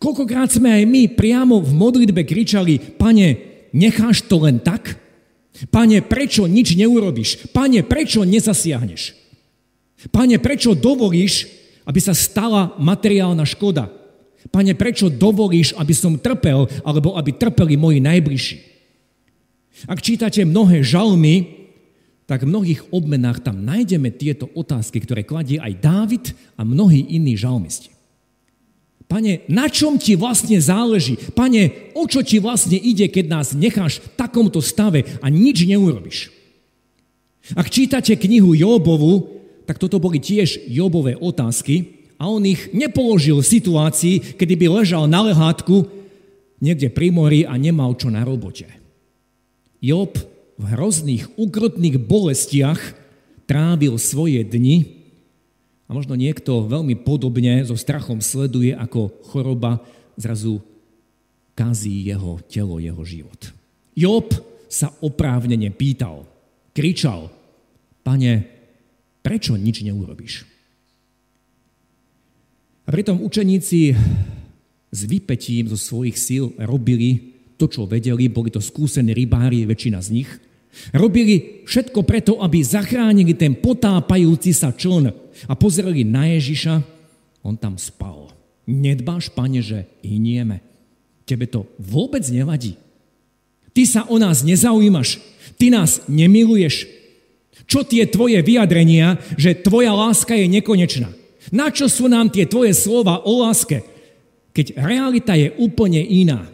Koľkokrát 0.00 0.48
sme 0.48 0.72
aj 0.72 0.88
my 0.88 1.02
priamo 1.12 1.60
v 1.60 1.76
modlitbe 1.76 2.24
kričali, 2.24 2.80
pane, 2.96 3.36
necháš 3.76 4.24
to 4.24 4.48
len 4.48 4.56
tak? 4.64 4.96
Pane, 5.68 6.00
prečo 6.00 6.48
nič 6.48 6.72
neurobiš? 6.72 7.52
Pane, 7.52 7.84
prečo 7.84 8.24
nezasiahneš? 8.24 9.12
Pane, 10.08 10.40
prečo 10.40 10.72
dovolíš, 10.72 11.46
aby 11.84 12.00
sa 12.00 12.16
stala 12.16 12.72
materiálna 12.80 13.44
škoda? 13.44 13.92
Pane, 14.50 14.74
prečo 14.74 15.12
dovolíš, 15.12 15.76
aby 15.78 15.94
som 15.94 16.18
trpel, 16.18 16.66
alebo 16.82 17.14
aby 17.14 17.36
trpeli 17.36 17.76
moji 17.78 18.02
najbližší? 18.02 18.56
Ak 19.86 20.02
čítate 20.02 20.42
mnohé 20.42 20.82
žalmy, 20.82 21.62
tak 22.26 22.48
v 22.48 22.50
mnohých 22.50 22.80
obmenách 22.88 23.44
tam 23.44 23.60
nájdeme 23.60 24.08
tieto 24.08 24.48
otázky, 24.56 25.04
ktoré 25.04 25.20
kladie 25.22 25.60
aj 25.60 25.72
Dávid 25.84 26.24
a 26.56 26.64
mnohí 26.64 27.12
iní 27.12 27.36
žalmisti. 27.36 27.91
Pane, 29.12 29.44
na 29.44 29.68
čom 29.68 30.00
ti 30.00 30.16
vlastne 30.16 30.56
záleží? 30.56 31.20
Pane, 31.36 31.92
o 31.92 32.08
čo 32.08 32.24
ti 32.24 32.40
vlastne 32.40 32.80
ide, 32.80 33.12
keď 33.12 33.24
nás 33.28 33.52
necháš 33.52 34.00
v 34.00 34.08
takomto 34.16 34.64
stave 34.64 35.04
a 35.20 35.28
nič 35.28 35.68
neurobiš? 35.68 36.32
Ak 37.52 37.68
čítate 37.68 38.16
knihu 38.16 38.56
Jobovu, 38.56 39.28
tak 39.68 39.76
toto 39.76 40.00
boli 40.00 40.16
tiež 40.16 40.64
Jobové 40.64 41.12
otázky 41.12 42.08
a 42.16 42.24
on 42.32 42.40
ich 42.48 42.72
nepoložil 42.72 43.44
v 43.44 43.52
situácii, 43.52 44.40
kedy 44.40 44.54
by 44.56 44.80
ležal 44.80 45.04
na 45.04 45.28
lehátku 45.28 45.92
niekde 46.64 46.88
pri 46.88 47.12
mori 47.12 47.44
a 47.44 47.52
nemal 47.60 47.92
čo 47.92 48.08
na 48.08 48.24
robote. 48.24 48.64
Job 49.84 50.16
v 50.56 50.64
hrozných, 50.72 51.28
ukrutných 51.36 52.00
bolestiach 52.00 52.80
trávil 53.44 54.00
svoje 54.00 54.40
dni 54.40 55.01
a 55.86 55.90
možno 55.90 56.14
niekto 56.14 56.66
veľmi 56.66 57.02
podobne 57.02 57.62
so 57.66 57.74
strachom 57.74 58.22
sleduje, 58.22 58.72
ako 58.72 59.12
choroba 59.28 59.82
zrazu 60.14 60.62
kazí 61.52 62.08
jeho 62.08 62.40
telo, 62.48 62.80
jeho 62.80 63.02
život. 63.04 63.40
Job 63.92 64.32
sa 64.72 64.88
oprávnene 65.04 65.68
pýtal, 65.68 66.24
kričal, 66.72 67.28
pane, 68.00 68.48
prečo 69.20 69.58
nič 69.58 69.84
neurobíš? 69.84 70.48
A 72.82 72.88
pritom 72.90 73.20
učeníci 73.22 73.94
s 74.92 75.00
vypetím 75.06 75.70
zo 75.70 75.78
svojich 75.78 76.16
síl 76.18 76.50
robili 76.56 77.36
to, 77.60 77.70
čo 77.70 77.86
vedeli, 77.86 78.32
boli 78.32 78.50
to 78.50 78.58
skúsení 78.58 79.14
rybári, 79.14 79.68
väčšina 79.68 80.00
z 80.02 80.10
nich– 80.12 80.30
Robili 80.96 81.64
všetko 81.68 82.00
preto, 82.00 82.40
aby 82.40 82.64
zachránili 82.64 83.36
ten 83.36 83.52
potápajúci 83.52 84.56
sa 84.56 84.72
čln 84.72 85.12
a 85.50 85.54
pozreli 85.58 86.06
na 86.06 86.30
Ježiša, 86.30 86.82
on 87.42 87.58
tam 87.58 87.74
spal. 87.78 88.30
Nedbáš, 88.66 89.30
pane, 89.34 89.58
že 89.58 89.90
hynieme. 90.06 90.62
Tebe 91.26 91.50
to 91.50 91.66
vôbec 91.78 92.22
nevadí. 92.30 92.78
Ty 93.72 93.82
sa 93.88 94.00
o 94.06 94.20
nás 94.20 94.46
nezaujímaš. 94.46 95.18
Ty 95.58 95.74
nás 95.74 96.04
nemiluješ. 96.06 96.86
Čo 97.66 97.82
tie 97.86 98.04
tvoje 98.06 98.38
vyjadrenia, 98.44 99.18
že 99.34 99.56
tvoja 99.56 99.94
láska 99.96 100.36
je 100.36 100.46
nekonečná? 100.50 101.10
Na 101.50 101.72
čo 101.74 101.90
sú 101.90 102.06
nám 102.06 102.30
tie 102.30 102.46
tvoje 102.46 102.70
slova 102.76 103.24
o 103.26 103.42
láske, 103.42 103.82
keď 104.54 104.78
realita 104.78 105.34
je 105.34 105.50
úplne 105.58 105.98
iná? 105.98 106.46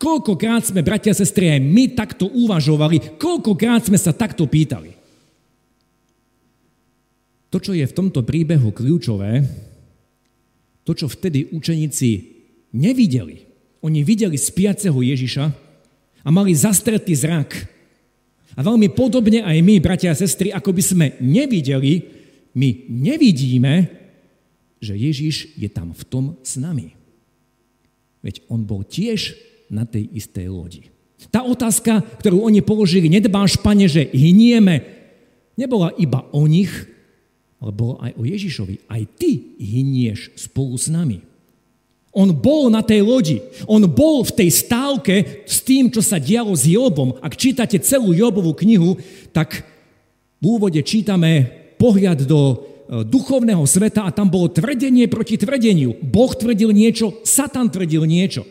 Koľkokrát 0.00 0.64
sme, 0.64 0.80
bratia 0.80 1.12
a 1.12 1.16
sestry, 1.16 1.52
aj 1.52 1.60
my 1.60 1.92
takto 1.92 2.28
uvažovali, 2.28 3.20
koľkokrát 3.20 3.84
sme 3.84 4.00
sa 4.00 4.16
takto 4.16 4.48
pýtali. 4.48 4.99
To, 7.50 7.58
čo 7.58 7.74
je 7.74 7.82
v 7.82 7.96
tomto 7.96 8.22
príbehu 8.22 8.70
kľúčové, 8.70 9.42
to, 10.86 10.94
čo 10.94 11.10
vtedy 11.10 11.50
učeníci 11.50 12.10
nevideli, 12.74 13.46
oni 13.82 14.00
videli 14.06 14.38
spiaceho 14.38 14.96
Ježiša 14.96 15.44
a 16.22 16.28
mali 16.30 16.54
zastretý 16.54 17.16
zrak. 17.16 17.66
A 18.54 18.60
veľmi 18.62 18.92
podobne 18.94 19.42
aj 19.42 19.56
my, 19.62 19.78
bratia 19.82 20.14
a 20.14 20.18
sestry, 20.18 20.50
ako 20.54 20.70
by 20.74 20.82
sme 20.82 21.06
nevideli, 21.22 22.02
my 22.54 22.90
nevidíme, 22.90 23.88
že 24.82 24.98
Ježiš 24.98 25.54
je 25.54 25.68
tam 25.70 25.94
v 25.94 26.02
tom 26.06 26.24
s 26.42 26.58
nami. 26.58 26.94
Veď 28.20 28.44
on 28.52 28.66
bol 28.66 28.84
tiež 28.84 29.38
na 29.70 29.86
tej 29.86 30.10
istej 30.12 30.50
lodi. 30.50 30.82
Tá 31.30 31.44
otázka, 31.44 32.00
ktorú 32.20 32.42
oni 32.48 32.64
položili, 32.64 33.12
nedbáš, 33.12 33.60
pane, 33.60 33.86
že 33.86 34.08
hynieme, 34.10 34.82
nebola 35.54 35.92
iba 36.00 36.24
o 36.32 36.48
nich, 36.48 36.72
ale 37.60 37.70
bola 37.76 37.96
aj 38.08 38.12
o 38.16 38.22
Ježišovi. 38.24 38.88
Aj 38.88 39.02
ty 39.20 39.54
hynieš 39.60 40.32
spolu 40.34 40.80
s 40.80 40.88
nami. 40.88 41.20
On 42.10 42.26
bol 42.26 42.66
na 42.74 42.82
tej 42.82 43.06
lodi, 43.06 43.38
on 43.70 43.86
bol 43.86 44.26
v 44.26 44.34
tej 44.34 44.50
stávke 44.50 45.46
s 45.46 45.62
tým, 45.62 45.94
čo 45.94 46.02
sa 46.02 46.18
dialo 46.18 46.50
s 46.58 46.66
Jobom. 46.66 47.14
Ak 47.22 47.38
čítate 47.38 47.78
celú 47.78 48.10
Jobovú 48.10 48.50
knihu, 48.58 48.98
tak 49.30 49.62
v 50.42 50.44
úvode 50.58 50.82
čítame 50.82 51.46
pohľad 51.78 52.26
do 52.26 52.40
e, 52.50 52.54
duchovného 53.06 53.62
sveta 53.62 54.02
a 54.02 54.10
tam 54.10 54.26
bolo 54.26 54.50
tvrdenie 54.50 55.06
proti 55.06 55.38
tvrdeniu. 55.38 56.02
Boh 56.02 56.34
tvrdil 56.34 56.74
niečo, 56.74 57.22
Satan 57.22 57.70
tvrdil 57.70 58.02
niečo. 58.02 58.42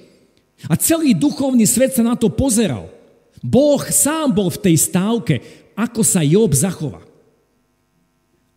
A 0.71 0.79
celý 0.79 1.11
duchovný 1.11 1.67
svet 1.67 1.91
sa 1.91 2.03
na 2.05 2.15
to 2.15 2.31
pozeral. 2.31 2.87
Boh 3.43 3.83
sám 3.83 4.31
bol 4.31 4.47
v 4.47 4.71
tej 4.71 4.75
stávke, 4.79 5.35
ako 5.75 5.99
sa 5.99 6.23
Job 6.23 6.55
zachová. 6.55 7.08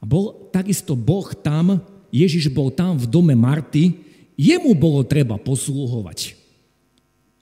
A 0.03 0.05
bol 0.05 0.51
takisto 0.51 0.99
Boh 0.99 1.31
tam, 1.31 1.79
Ježiš 2.11 2.51
bol 2.51 2.75
tam 2.75 2.99
v 2.99 3.07
dome 3.07 3.39
Marty, 3.39 3.95
jemu 4.35 4.75
bolo 4.75 5.07
treba 5.07 5.39
poslúhovať. 5.39 6.35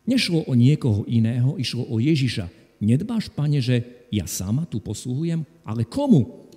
Nešlo 0.05 0.45
o 0.45 0.53
niekoho 0.53 1.09
iného, 1.09 1.57
išlo 1.57 1.89
o 1.89 1.97
Ježiša. 1.97 2.53
Nedbáš, 2.81 3.33
pane, 3.33 3.65
že 3.65 4.07
ja 4.13 4.29
sama 4.29 4.69
tu 4.69 4.81
posluhujem? 4.81 5.45
Ale 5.65 5.89
komu? 5.89 6.51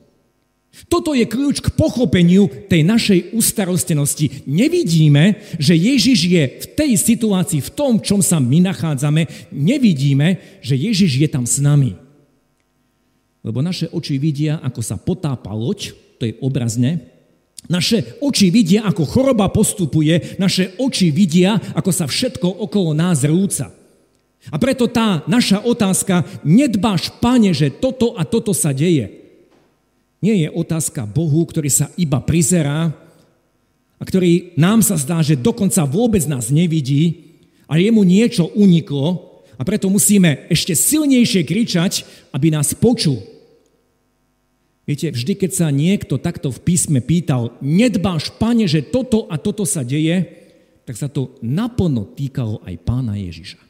Toto 0.89 1.13
je 1.13 1.29
kľúč 1.29 1.61
k 1.61 1.69
pochopeniu 1.77 2.49
tej 2.65 2.81
našej 2.81 3.37
ustarostenosti. 3.37 4.41
Nevidíme, 4.49 5.37
že 5.61 5.77
Ježiš 5.77 6.19
je 6.25 6.43
v 6.49 6.65
tej 6.73 6.91
situácii, 6.97 7.61
v 7.61 7.73
tom, 7.77 8.01
čom 8.01 8.25
sa 8.25 8.41
my 8.41 8.73
nachádzame, 8.73 9.53
nevidíme, 9.53 10.41
že 10.65 10.73
Ježiš 10.73 11.21
je 11.21 11.29
tam 11.29 11.45
s 11.45 11.61
nami. 11.61 11.93
Lebo 13.43 13.59
naše 13.59 13.91
oči 13.91 14.15
vidia, 14.15 14.63
ako 14.63 14.79
sa 14.79 14.95
potápa 14.95 15.51
loď, 15.51 15.91
to 16.17 16.23
je 16.25 16.39
obrazne, 16.39 17.11
naše 17.67 18.19
oči 18.19 18.51
vidia, 18.51 18.83
ako 18.83 19.07
choroba 19.07 19.47
postupuje, 19.47 20.35
naše 20.35 20.75
oči 20.79 21.11
vidia, 21.11 21.55
ako 21.75 21.91
sa 21.95 22.07
všetko 22.07 22.47
okolo 22.67 22.91
nás 22.91 23.23
rúca. 23.23 23.71
A 24.51 24.55
preto 24.59 24.91
tá 24.91 25.23
naša 25.31 25.63
otázka, 25.63 26.27
nedbáš, 26.43 27.11
pane, 27.23 27.55
že 27.55 27.71
toto 27.71 28.19
a 28.19 28.27
toto 28.27 28.51
sa 28.51 28.75
deje 28.75 29.23
nie 30.23 30.47
je 30.47 30.49
otázka 30.55 31.03
Bohu, 31.03 31.43
ktorý 31.43 31.67
sa 31.67 31.91
iba 31.99 32.23
prizerá 32.23 32.95
a 33.99 34.03
ktorý 34.07 34.55
nám 34.55 34.79
sa 34.79 34.95
zdá, 34.95 35.19
že 35.19 35.35
dokonca 35.35 35.83
vôbec 35.83 36.23
nás 36.31 36.47
nevidí 36.47 37.35
a 37.67 37.75
jemu 37.75 38.07
niečo 38.07 38.47
uniklo 38.55 39.35
a 39.59 39.61
preto 39.67 39.91
musíme 39.91 40.47
ešte 40.47 40.79
silnejšie 40.79 41.43
kričať, 41.43 42.07
aby 42.31 42.55
nás 42.55 42.71
počul. 42.71 43.19
Viete, 44.83 45.15
vždy, 45.15 45.39
keď 45.39 45.51
sa 45.55 45.67
niekto 45.71 46.19
takto 46.19 46.51
v 46.51 46.59
písme 46.59 46.99
pýtal, 46.99 47.55
nedbáš, 47.63 48.35
pane, 48.35 48.67
že 48.67 48.83
toto 48.83 49.31
a 49.31 49.39
toto 49.39 49.63
sa 49.63 49.79
deje, 49.79 50.27
tak 50.83 50.99
sa 50.99 51.07
to 51.07 51.39
naplno 51.39 52.03
týkalo 52.11 52.59
aj 52.67 52.75
pána 52.83 53.15
Ježiša. 53.15 53.63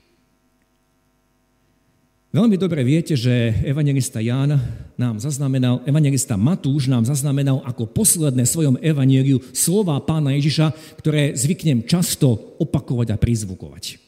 Veľmi 2.33 2.57
dobre 2.57 2.81
viete, 2.81 3.13
že 3.13 3.53
evangelista 3.61 4.17
Ján 4.17 4.57
nám 4.97 5.21
zaznamenal, 5.21 5.85
evangelista 5.85 6.33
Matúš 6.33 6.89
nám 6.89 7.05
zaznamenal 7.05 7.61
ako 7.61 7.93
posledné 7.93 8.49
svojom 8.49 8.81
evangeliu 8.81 9.37
slova 9.53 10.01
pána 10.01 10.33
Ježiša, 10.33 10.97
ktoré 10.97 11.37
zvyknem 11.37 11.85
často 11.85 12.57
opakovať 12.57 13.13
a 13.13 13.21
prizvukovať. 13.21 14.01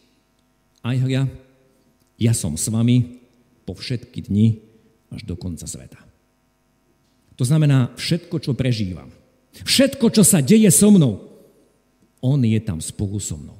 Aj 0.81 0.97
hľa, 0.97 1.29
ja 2.17 2.33
som 2.33 2.57
s 2.57 2.65
vami 2.65 3.21
po 3.61 3.77
všetky 3.77 4.25
dni 4.25 4.57
až 5.13 5.21
do 5.21 5.37
konca 5.37 5.69
sveta. 5.69 6.04
To 7.35 7.43
znamená 7.43 7.91
všetko, 7.99 8.39
čo 8.39 8.55
prežívam. 8.55 9.11
Všetko, 9.63 10.11
čo 10.11 10.23
sa 10.23 10.43
deje 10.43 10.67
so 10.71 10.91
mnou. 10.91 11.19
On 12.23 12.39
je 12.41 12.59
tam 12.63 12.79
spolu 12.79 13.19
so 13.19 13.35
mnou. 13.39 13.59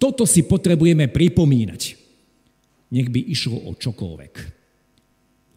Toto 0.00 0.28
si 0.28 0.44
potrebujeme 0.44 1.08
pripomínať. 1.08 1.96
Nech 2.92 3.08
by 3.08 3.20
išlo 3.24 3.56
o 3.64 3.72
čokoľvek. 3.72 4.34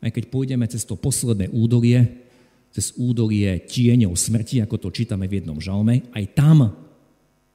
Aj 0.03 0.11
keď 0.13 0.23
pôjdeme 0.29 0.63
cez 0.69 0.85
to 0.85 0.95
posledné 0.95 1.49
údolie, 1.51 2.23
cez 2.71 2.93
údolie 2.95 3.57
tieňov 3.65 4.13
smrti, 4.13 4.61
ako 4.61 4.77
to 4.77 4.89
čítame 4.93 5.25
v 5.25 5.41
jednom 5.41 5.57
žalme, 5.57 6.05
aj 6.13 6.25
tam 6.37 6.71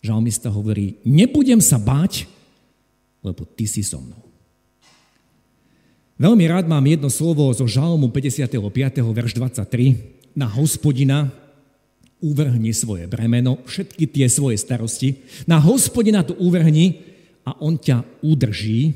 žalmista 0.02 0.50
hovorí, 0.50 0.98
nebudem 1.06 1.62
sa 1.62 1.78
báť, 1.78 2.26
lebo 3.22 3.46
ty 3.46 3.70
si 3.70 3.86
so 3.86 4.02
mnou. 4.02 4.31
Veľmi 6.22 6.46
rád 6.46 6.70
mám 6.70 6.86
jedno 6.86 7.10
slovo 7.10 7.50
zo 7.50 7.66
žalmu 7.66 8.06
55. 8.06 8.54
verš 9.10 9.34
23. 9.34 10.38
Na 10.38 10.46
hospodina 10.46 11.34
uvrhni 12.22 12.70
svoje 12.70 13.10
bremeno, 13.10 13.58
všetky 13.66 14.06
tie 14.06 14.30
svoje 14.30 14.54
starosti. 14.54 15.18
Na 15.50 15.58
hospodina 15.58 16.22
to 16.22 16.38
uvrhni 16.38 17.02
a 17.42 17.58
on 17.58 17.74
ťa 17.74 18.06
udrží, 18.22 18.94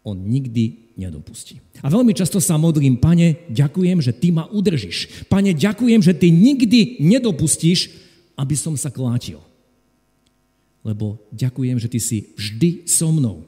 on 0.00 0.16
nikdy 0.16 0.96
nedopustí. 0.96 1.60
A 1.84 1.92
veľmi 1.92 2.16
často 2.16 2.40
sa 2.40 2.56
modlím, 2.56 2.96
pane, 2.96 3.44
ďakujem, 3.52 4.00
že 4.00 4.16
ty 4.16 4.32
ma 4.32 4.48
udržíš. 4.48 5.28
Pane, 5.28 5.52
ďakujem, 5.52 6.00
že 6.00 6.16
ty 6.16 6.32
nikdy 6.32 7.04
nedopustíš, 7.04 7.92
aby 8.40 8.56
som 8.56 8.80
sa 8.80 8.88
klátil. 8.88 9.44
Lebo 10.88 11.20
ďakujem, 11.36 11.76
že 11.76 11.92
ty 11.92 12.00
si 12.00 12.32
vždy 12.32 12.88
so 12.88 13.12
mnou. 13.12 13.44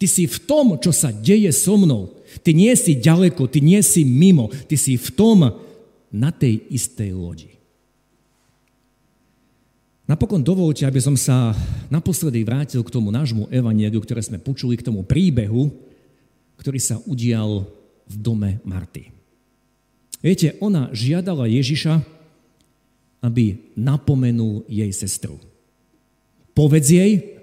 Ty 0.00 0.06
si 0.08 0.24
v 0.24 0.38
tom, 0.48 0.80
čo 0.80 0.96
sa 0.96 1.12
deje 1.12 1.52
so 1.52 1.76
mnou. 1.76 2.16
Ty 2.40 2.56
nie 2.56 2.72
si 2.72 2.96
ďaleko, 2.96 3.44
ty 3.52 3.60
nie 3.60 3.84
si 3.84 4.00
mimo, 4.00 4.48
ty 4.64 4.80
si 4.80 4.96
v 4.96 5.08
tom, 5.12 5.38
na 6.10 6.34
tej 6.34 6.66
istej 6.72 7.14
lodi. 7.14 7.52
Napokon 10.10 10.42
dovolte, 10.42 10.82
aby 10.82 10.98
som 10.98 11.14
sa 11.14 11.54
naposledy 11.86 12.42
vrátil 12.42 12.82
k 12.82 12.90
tomu 12.90 13.14
nášmu 13.14 13.46
evanieliu, 13.46 14.02
ktoré 14.02 14.18
sme 14.18 14.42
počuli, 14.42 14.74
k 14.74 14.82
tomu 14.82 15.06
príbehu, 15.06 15.70
ktorý 16.58 16.82
sa 16.82 16.98
udial 17.06 17.62
v 18.10 18.14
dome 18.18 18.58
Marty. 18.66 19.14
Viete, 20.18 20.58
ona 20.58 20.90
žiadala 20.90 21.46
Ježiša, 21.46 22.02
aby 23.22 23.70
napomenul 23.78 24.66
jej 24.66 24.90
sestru. 24.90 25.38
Povedz 26.58 26.90
jej, 26.90 27.38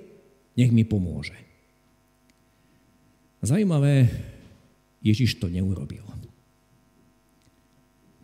nech 0.60 0.76
mi 0.76 0.84
pomôže. 0.84 1.47
Zajímavé, 3.42 4.10
Ježiš 5.02 5.38
to 5.38 5.48
neurobil. 5.48 6.04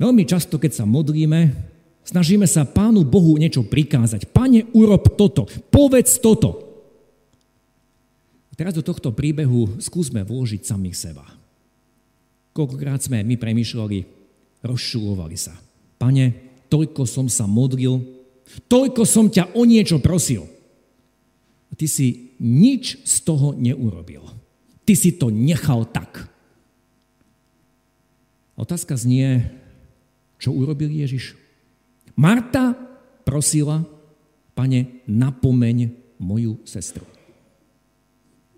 Veľmi 0.02 0.26
často, 0.26 0.58
keď 0.58 0.84
sa 0.84 0.86
modlíme, 0.90 1.54
Snažíme 2.04 2.44
sa 2.44 2.68
Pánu 2.68 3.08
Bohu 3.08 3.40
niečo 3.40 3.64
prikázať. 3.64 4.28
Pane, 4.28 4.68
urob 4.76 5.16
toto, 5.16 5.48
povedz 5.72 6.20
toto. 6.20 6.60
Teraz 8.54 8.76
do 8.76 8.84
tohto 8.84 9.16
príbehu 9.16 9.80
skúsme 9.80 10.22
vložiť 10.22 10.62
samých 10.68 11.00
seba. 11.00 11.26
Koľkokrát 12.54 13.02
sme 13.02 13.26
my 13.26 13.40
premýšľali, 13.40 13.98
rozšulovali 14.62 15.38
sa. 15.40 15.56
Pane, 15.98 16.38
toľko 16.68 17.08
som 17.08 17.26
sa 17.32 17.48
modlil, 17.50 18.04
toľko 18.68 19.08
som 19.08 19.32
ťa 19.32 19.56
o 19.58 19.64
niečo 19.66 19.98
prosil. 20.04 20.46
A 21.72 21.74
ty 21.74 21.90
si 21.90 22.36
nič 22.38 23.02
z 23.08 23.16
toho 23.26 23.58
neurobil. 23.58 24.22
Ty 24.84 24.94
si 24.96 25.16
to 25.16 25.32
nechal 25.32 25.88
tak. 25.88 26.28
Otázka 28.60 28.94
znie, 29.00 29.50
čo 30.38 30.54
urobil 30.54 30.92
Ježiš? 30.92 31.34
Marta 32.20 32.78
prosila, 33.26 33.82
pane, 34.54 35.02
napomeň 35.10 35.90
moju 36.22 36.62
sestru. 36.68 37.08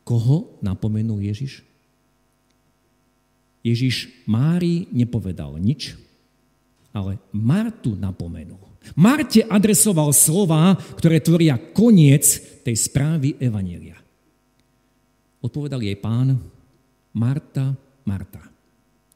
Koho 0.06 0.60
napomenul 0.62 1.24
Ježiš? 1.24 1.66
Ježiš 3.66 4.26
Mári 4.30 4.86
nepovedal 4.94 5.58
nič, 5.58 5.98
ale 6.94 7.18
Martu 7.34 7.98
napomenul. 7.98 8.62
Marte 8.94 9.42
adresoval 9.42 10.14
slova, 10.14 10.78
ktoré 11.02 11.18
tvoria 11.18 11.58
koniec 11.58 12.38
tej 12.62 12.78
správy 12.78 13.34
Evanielia. 13.42 13.98
Odpovedal 15.46 15.86
jej 15.86 15.94
pán, 15.94 16.42
Marta, 17.14 17.78
Marta, 18.02 18.42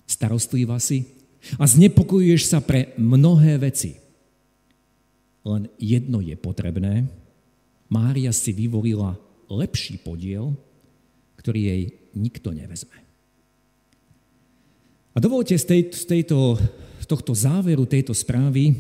starostlivá 0.06 0.78
si 0.78 1.10
a 1.58 1.66
znepokojuješ 1.66 2.54
sa 2.54 2.62
pre 2.62 2.94
mnohé 3.02 3.58
veci. 3.58 3.98
Len 5.42 5.66
jedno 5.82 6.22
je 6.22 6.38
potrebné. 6.38 7.10
Mária 7.90 8.30
si 8.30 8.54
vyvolila 8.54 9.18
lepší 9.50 9.98
podiel, 9.98 10.54
ktorý 11.42 11.60
jej 11.66 11.84
nikto 12.14 12.54
nevezme. 12.54 13.02
A 15.10 15.18
dovolte 15.18 15.58
z, 15.58 15.66
tej, 15.66 15.82
z, 15.90 16.04
tejto, 16.06 16.62
tohto 17.10 17.34
záveru 17.34 17.90
tejto 17.90 18.14
správy, 18.14 18.78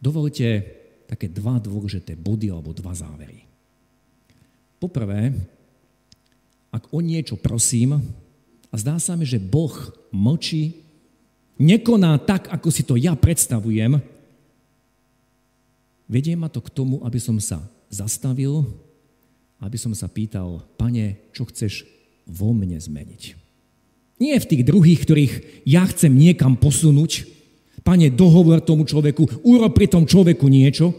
dovolte 0.00 0.64
také 1.04 1.28
dva 1.28 1.60
dôležité 1.60 2.16
body 2.16 2.48
alebo 2.48 2.72
dva 2.72 2.96
závery. 2.96 3.44
Poprvé, 4.80 5.36
ak 6.70 6.90
o 6.94 6.98
niečo 7.02 7.34
prosím 7.34 7.98
a 8.70 8.74
zdá 8.78 8.98
sa 9.02 9.18
mi, 9.18 9.26
že 9.26 9.42
Boh 9.42 9.74
mlčí, 10.14 10.82
nekoná 11.58 12.16
tak, 12.22 12.50
ako 12.50 12.68
si 12.70 12.86
to 12.86 12.94
ja 12.94 13.18
predstavujem, 13.18 13.98
Vedie 16.10 16.34
ma 16.34 16.50
to 16.50 16.58
k 16.58 16.74
tomu, 16.74 16.98
aby 17.06 17.22
som 17.22 17.38
sa 17.38 17.62
zastavil, 17.86 18.66
aby 19.62 19.78
som 19.78 19.94
sa 19.94 20.10
pýtal, 20.10 20.66
pane, 20.74 21.22
čo 21.30 21.46
chceš 21.46 21.86
vo 22.26 22.50
mne 22.50 22.82
zmeniť. 22.82 23.38
Nie 24.18 24.42
v 24.42 24.48
tých 24.50 24.66
druhých, 24.66 25.06
ktorých 25.06 25.34
ja 25.62 25.86
chcem 25.86 26.10
niekam 26.10 26.58
posunúť, 26.58 27.30
pane, 27.86 28.10
dohovor 28.10 28.58
tomu 28.58 28.90
človeku, 28.90 29.46
urob 29.46 29.70
pri 29.70 29.86
tom 29.86 30.02
človeku 30.02 30.50
niečo, 30.50 30.90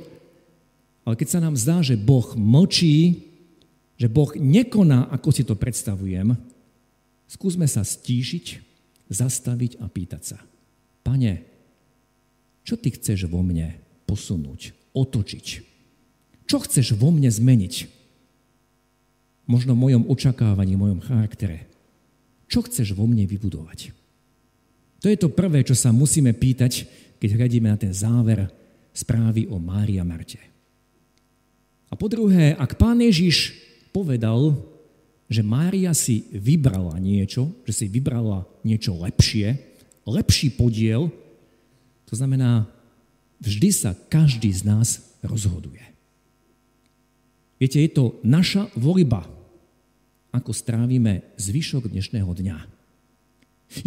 ale 1.04 1.20
keď 1.20 1.28
sa 1.28 1.44
nám 1.44 1.60
zdá, 1.60 1.84
že 1.84 2.00
Boh 2.00 2.32
mlčí, 2.40 3.20
že 4.02 4.10
Boh 4.10 4.34
nekoná, 4.34 5.14
ako 5.14 5.30
si 5.30 5.46
to 5.46 5.54
predstavujem, 5.54 6.34
skúsme 7.30 7.70
sa 7.70 7.86
stíšiť, 7.86 8.46
zastaviť 9.14 9.78
a 9.78 9.86
pýtať 9.86 10.24
sa. 10.26 10.42
Pane, 11.06 11.46
čo 12.66 12.82
ty 12.82 12.90
chceš 12.90 13.30
vo 13.30 13.46
mne 13.46 13.78
posunúť? 14.10 14.82
otočiť. 14.94 15.48
Čo 16.48 16.58
chceš 16.68 17.00
vo 17.00 17.10
mne 17.16 17.32
zmeniť? 17.32 17.88
Možno 19.48 19.76
v 19.76 19.84
mojom 19.88 20.04
očakávaní, 20.12 20.76
v 20.76 20.84
mojom 20.88 21.02
charaktere. 21.04 21.68
Čo 22.52 22.68
chceš 22.68 22.92
vo 22.96 23.08
mne 23.08 23.24
vybudovať? 23.24 23.96
To 25.02 25.10
je 25.10 25.18
to 25.18 25.34
prvé, 25.34 25.64
čo 25.66 25.74
sa 25.74 25.96
musíme 25.96 26.36
pýtať, 26.36 26.86
keď 27.18 27.30
hľadíme 27.40 27.68
na 27.72 27.78
ten 27.80 27.96
záver 27.96 28.52
správy 28.92 29.48
o 29.48 29.58
Mári 29.58 29.98
a 29.98 30.06
Marte. 30.06 30.38
A 31.92 31.96
po 31.96 32.08
druhé, 32.12 32.56
ak 32.56 32.76
pán 32.80 33.00
Ježiš 33.00 33.56
povedal, 33.92 34.56
že 35.32 35.44
Mária 35.44 35.96
si 35.96 36.28
vybrala 36.36 37.00
niečo, 37.00 37.56
že 37.64 37.72
si 37.72 37.86
vybrala 37.88 38.44
niečo 38.68 38.96
lepšie, 39.00 39.56
lepší 40.04 40.52
podiel, 40.52 41.08
to 42.12 42.20
znamená, 42.20 42.68
vždy 43.40 43.70
sa 43.72 43.96
každý 43.96 44.52
z 44.52 44.68
nás 44.68 45.16
rozhoduje. 45.24 45.80
Viete, 47.56 47.80
je 47.80 47.92
to 47.94 48.20
naša 48.26 48.68
voľba, 48.76 49.24
ako 50.36 50.52
strávime 50.52 51.24
zvyšok 51.40 51.88
dnešného 51.88 52.28
dňa. 52.28 52.58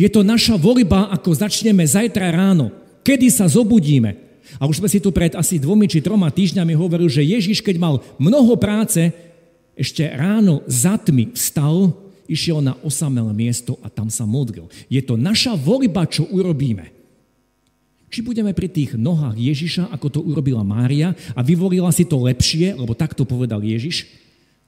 Je 0.00 0.08
to 0.08 0.24
naša 0.24 0.56
voľba, 0.56 1.12
ako 1.12 1.36
začneme 1.36 1.84
zajtra 1.84 2.32
ráno, 2.32 2.72
kedy 3.04 3.28
sa 3.28 3.44
zobudíme. 3.44 4.16
A 4.56 4.64
už 4.64 4.80
sme 4.80 4.88
si 4.88 5.00
tu 5.00 5.12
pred 5.12 5.32
asi 5.36 5.60
dvomi 5.60 5.88
či 5.88 6.00
troma 6.00 6.32
týždňami 6.32 6.72
hovorili, 6.72 7.10
že 7.12 7.24
Ježiš, 7.24 7.60
keď 7.60 7.76
mal 7.76 7.94
mnoho 8.16 8.56
práce, 8.56 9.12
ešte 9.74 10.06
ráno 10.06 10.62
za 10.70 10.94
tmy 10.98 11.34
vstal, 11.34 11.94
išiel 12.30 12.62
na 12.64 12.78
osamelé 12.80 13.34
miesto 13.34 13.76
a 13.82 13.90
tam 13.90 14.08
sa 14.08 14.24
modlil. 14.24 14.70
Je 14.88 15.02
to 15.02 15.18
naša 15.18 15.58
voľba, 15.58 16.06
čo 16.08 16.24
urobíme. 16.30 16.94
Či 18.08 18.22
budeme 18.22 18.54
pri 18.54 18.70
tých 18.70 18.94
nohách 18.94 19.34
Ježiša, 19.34 19.90
ako 19.90 20.06
to 20.06 20.20
urobila 20.22 20.62
Mária 20.62 21.18
a 21.34 21.42
vyvolila 21.42 21.90
si 21.90 22.06
to 22.06 22.22
lepšie, 22.22 22.78
lebo 22.78 22.94
takto 22.94 23.26
povedal 23.26 23.58
Ježiš, 23.58 24.06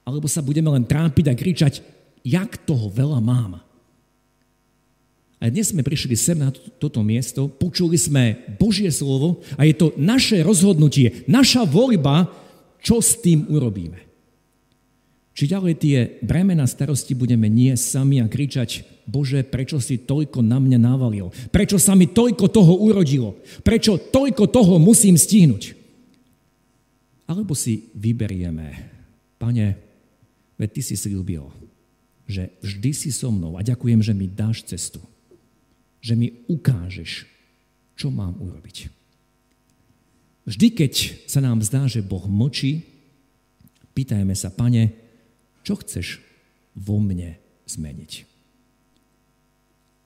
alebo 0.03 0.27
sa 0.27 0.43
budeme 0.43 0.67
len 0.67 0.83
trápiť 0.83 1.25
a 1.31 1.33
kričať, 1.33 1.73
jak 2.27 2.59
toho 2.67 2.91
veľa 2.91 3.23
mám. 3.23 3.63
A 5.37 5.53
dnes 5.53 5.69
sme 5.69 5.85
prišli 5.85 6.17
sem 6.17 6.35
na 6.35 6.49
toto 6.81 6.99
miesto, 7.05 7.45
počuli 7.45 7.95
sme 7.95 8.41
Božie 8.57 8.89
slovo 8.89 9.45
a 9.53 9.63
je 9.63 9.75
to 9.77 9.93
naše 9.95 10.41
rozhodnutie, 10.41 11.23
naša 11.29 11.63
voľba, 11.63 12.27
čo 12.81 12.99
s 12.99 13.15
tým 13.21 13.45
urobíme. 13.47 14.06
Či 15.37 15.53
ďalej 15.53 15.73
tie 15.77 15.97
bremena 16.25 16.65
starosti 16.65 17.13
budeme 17.13 17.45
nie 17.45 17.77
sami 17.77 18.17
a 18.17 18.25
kričať, 18.25 18.81
Bože, 19.05 19.45
prečo 19.45 19.77
si 19.77 20.01
toľko 20.01 20.41
na 20.41 20.57
mňa 20.57 20.81
navalil? 20.81 21.29
Prečo 21.53 21.77
sa 21.77 21.93
mi 21.93 22.09
toľko 22.09 22.49
toho 22.49 22.73
urodilo? 22.81 23.37
Prečo 23.61 24.01
toľko 24.01 24.49
toho 24.49 24.81
musím 24.81 25.13
stihnúť? 25.13 25.77
Alebo 27.29 27.53
si 27.53 27.85
vyberieme, 27.93 28.81
pane, 29.37 29.77
veď 30.57 30.69
ty 30.73 30.81
si 30.81 30.97
slúbil, 30.97 31.45
že 32.25 32.57
vždy 32.65 32.91
si 32.97 33.13
so 33.13 33.29
mnou 33.29 33.61
a 33.61 33.61
ďakujem, 33.61 34.01
že 34.01 34.17
mi 34.17 34.25
dáš 34.25 34.65
cestu. 34.65 35.05
Že 36.01 36.13
mi 36.17 36.27
ukážeš, 36.49 37.29
čo 37.93 38.09
mám 38.09 38.41
urobiť. 38.41 38.89
Vždy, 40.49 40.67
keď 40.73 40.93
sa 41.29 41.45
nám 41.45 41.61
zdá, 41.61 41.85
že 41.85 42.01
Boh 42.01 42.25
mlčí, 42.25 42.81
pýtajme 43.93 44.33
sa, 44.33 44.49
pane, 44.49 45.06
čo 45.67 45.75
chceš 45.83 46.23
vo 46.71 47.03
mne 47.03 47.35
zmeniť? 47.67 48.11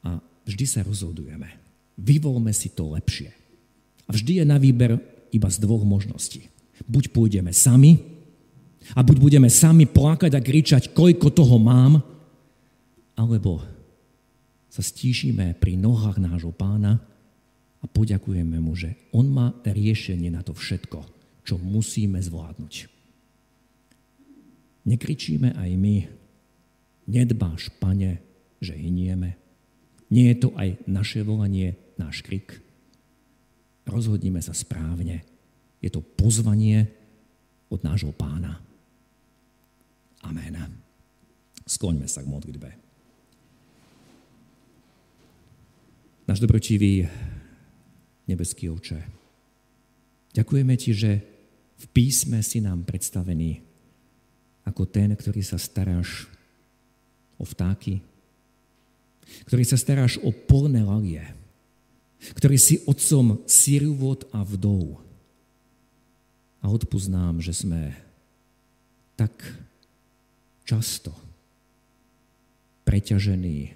A 0.09 0.17
vždy 0.49 0.65
sa 0.65 0.81
rozhodujeme. 0.81 1.53
Vyvolme 2.01 2.49
si 2.49 2.73
to 2.73 2.97
lepšie. 2.97 3.29
A 4.09 4.17
vždy 4.17 4.41
je 4.41 4.45
na 4.49 4.57
výber 4.57 4.97
iba 5.29 5.49
z 5.53 5.61
dvoch 5.61 5.85
možností. 5.85 6.49
Buď 6.89 7.13
pôjdeme 7.13 7.53
sami, 7.53 8.01
a 8.97 9.05
buď 9.05 9.17
budeme 9.21 9.49
sami 9.49 9.85
plakať 9.85 10.33
a 10.35 10.41
kričať, 10.41 10.83
koľko 10.91 11.29
toho 11.31 11.55
mám, 11.61 12.01
alebo 13.13 13.61
sa 14.71 14.81
stíšime 14.81 15.55
pri 15.61 15.77
nohách 15.77 16.17
nášho 16.17 16.49
pána 16.49 16.97
a 17.79 17.85
poďakujeme 17.85 18.57
mu, 18.57 18.73
že 18.73 18.97
on 19.13 19.29
má 19.29 19.53
riešenie 19.61 20.33
na 20.33 20.41
to 20.41 20.57
všetko, 20.57 21.05
čo 21.45 21.55
musíme 21.61 22.17
zvládnuť. 22.17 23.00
Nekričíme 24.87 25.53
aj 25.53 25.71
my, 25.77 25.95
nedbáš, 27.05 27.69
pane, 27.77 28.21
že 28.57 28.73
hynieme. 28.73 29.37
Nie 30.09 30.33
je 30.33 30.47
to 30.47 30.49
aj 30.57 30.81
naše 30.89 31.21
volanie, 31.21 31.77
náš 31.95 32.25
krik. 32.25 32.59
Rozhodnime 33.85 34.41
sa 34.41 34.51
správne. 34.51 35.23
Je 35.81 35.89
to 35.89 36.03
pozvanie 36.03 36.89
od 37.71 37.81
nášho 37.81 38.13
pána. 38.13 38.59
Amen. 40.21 40.53
Skloňme 41.65 42.05
sa 42.05 42.21
k 42.21 42.29
modlitbe. 42.29 42.69
Náš 46.29 46.39
dobročivý 46.39 47.07
nebeský 48.29 48.71
oče, 48.71 48.99
ďakujeme 50.31 50.73
ti, 50.79 50.95
že 50.95 51.11
v 51.75 51.85
písme 51.91 52.39
si 52.45 52.63
nám 52.63 52.85
predstavený 52.87 53.70
ako 54.65 54.85
ten, 54.85 55.13
ktorý 55.17 55.41
sa 55.41 55.57
staráš 55.57 56.29
o 57.41 57.43
vtáky, 57.45 58.01
ktorý 59.47 59.63
sa 59.65 59.77
staráš 59.79 60.21
o 60.21 60.29
polné 60.29 60.85
lalie, 60.85 61.23
ktorý 62.37 62.57
si 62.59 62.85
otcom 62.85 63.41
sirvot 63.49 64.29
a 64.29 64.45
vdov. 64.45 65.01
A 66.61 66.69
odpoznám, 66.69 67.41
že 67.41 67.57
sme 67.57 67.97
tak 69.17 69.33
často 70.61 71.09
preťažení 72.85 73.73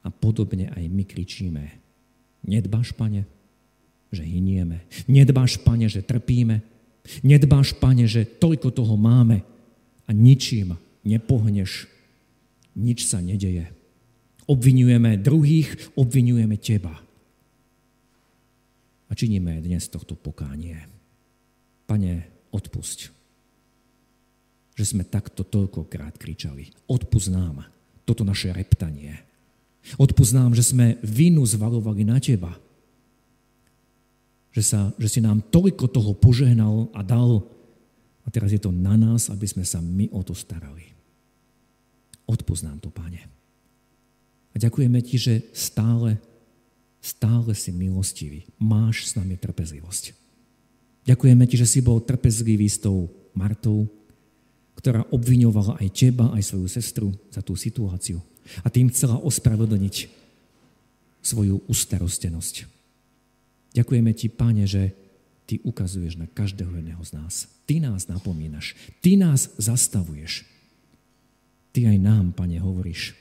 a 0.00 0.08
podobne 0.08 0.72
aj 0.72 0.84
my 0.88 1.04
kričíme. 1.04 1.64
Nedbáš, 2.46 2.96
pane, 2.96 3.28
že 4.14 4.22
hynieme. 4.24 4.86
Nedbáš, 5.10 5.60
pane, 5.60 5.90
že 5.90 6.00
trpíme. 6.00 6.62
Nedbáš, 7.20 7.76
pane, 7.76 8.06
že 8.08 8.24
toľko 8.24 8.72
toho 8.72 8.94
máme 8.94 9.42
a 10.06 10.10
ničím 10.14 10.78
nepohneš. 11.02 11.90
Nič 12.76 13.06
sa 13.06 13.22
nedeje. 13.22 13.70
Obvinujeme 14.46 15.18
druhých, 15.18 15.98
obvinujeme 15.98 16.54
teba. 16.58 16.94
A 19.06 19.12
činíme 19.14 19.62
dnes 19.62 19.86
tohto 19.86 20.18
pokánie. 20.18 20.78
Pane, 21.86 22.26
odpusť, 22.50 22.98
že 24.74 24.84
sme 24.84 25.06
takto 25.06 25.46
toľkokrát 25.46 26.18
kričali. 26.18 26.70
Odpusť 26.90 27.28
nám 27.30 27.66
toto 28.06 28.22
naše 28.22 28.50
reptanie. 28.50 29.18
Odpusť 29.98 30.32
nám, 30.34 30.50
že 30.54 30.66
sme 30.66 30.98
vinu 31.02 31.46
zvalovali 31.46 32.02
na 32.02 32.18
teba. 32.18 32.54
Že, 34.50 34.62
sa, 34.62 34.80
že 34.98 35.08
si 35.10 35.20
nám 35.22 35.46
toľko 35.54 35.86
toho 35.90 36.12
požehnal 36.14 36.90
a 36.90 37.02
dal 37.06 37.46
a 38.26 38.28
teraz 38.28 38.50
je 38.50 38.58
to 38.58 38.74
na 38.74 38.98
nás, 38.98 39.30
aby 39.30 39.46
sme 39.46 39.62
sa 39.62 39.78
my 39.78 40.10
o 40.10 40.20
to 40.26 40.34
starali. 40.34 40.82
Odpusť 42.26 42.62
nám 42.66 42.78
to, 42.82 42.90
Pane. 42.90 43.22
A 44.50 44.56
ďakujeme 44.58 44.98
ti, 44.98 45.14
že 45.14 45.46
stále, 45.54 46.18
stále 46.98 47.54
si 47.54 47.70
milostivý. 47.70 48.42
Máš 48.58 49.06
s 49.06 49.12
nami 49.14 49.38
trpezlivosť. 49.38 50.10
Ďakujeme 51.06 51.44
ti, 51.46 51.54
že 51.54 51.70
si 51.70 51.78
bol 51.78 52.02
trpezlivý 52.02 52.66
s 52.66 52.82
tou 52.82 53.06
Martou, 53.30 53.86
ktorá 54.74 55.06
obviňovala 55.14 55.78
aj 55.78 55.88
teba, 55.94 56.34
aj 56.34 56.42
svoju 56.50 56.66
sestru 56.66 57.08
za 57.30 57.46
tú 57.46 57.54
situáciu. 57.54 58.18
A 58.66 58.72
tým 58.72 58.90
chcela 58.90 59.22
ospravedlniť 59.22 60.10
svoju 61.22 61.62
ustarostenosť. 61.70 62.66
Ďakujeme 63.76 64.10
ti, 64.18 64.26
Pane, 64.26 64.66
že 64.66 65.05
ty 65.46 65.62
ukazuješ 65.62 66.18
na 66.18 66.26
každého 66.26 66.74
jedného 66.82 67.02
z 67.06 67.10
nás. 67.14 67.46
Ty 67.64 67.78
nás 67.80 68.10
napomínaš. 68.10 68.74
Ty 68.98 69.16
nás 69.16 69.54
zastavuješ. 69.56 70.42
Ty 71.70 71.94
aj 71.94 71.98
nám, 72.02 72.34
Pane, 72.34 72.58
hovoríš, 72.58 73.14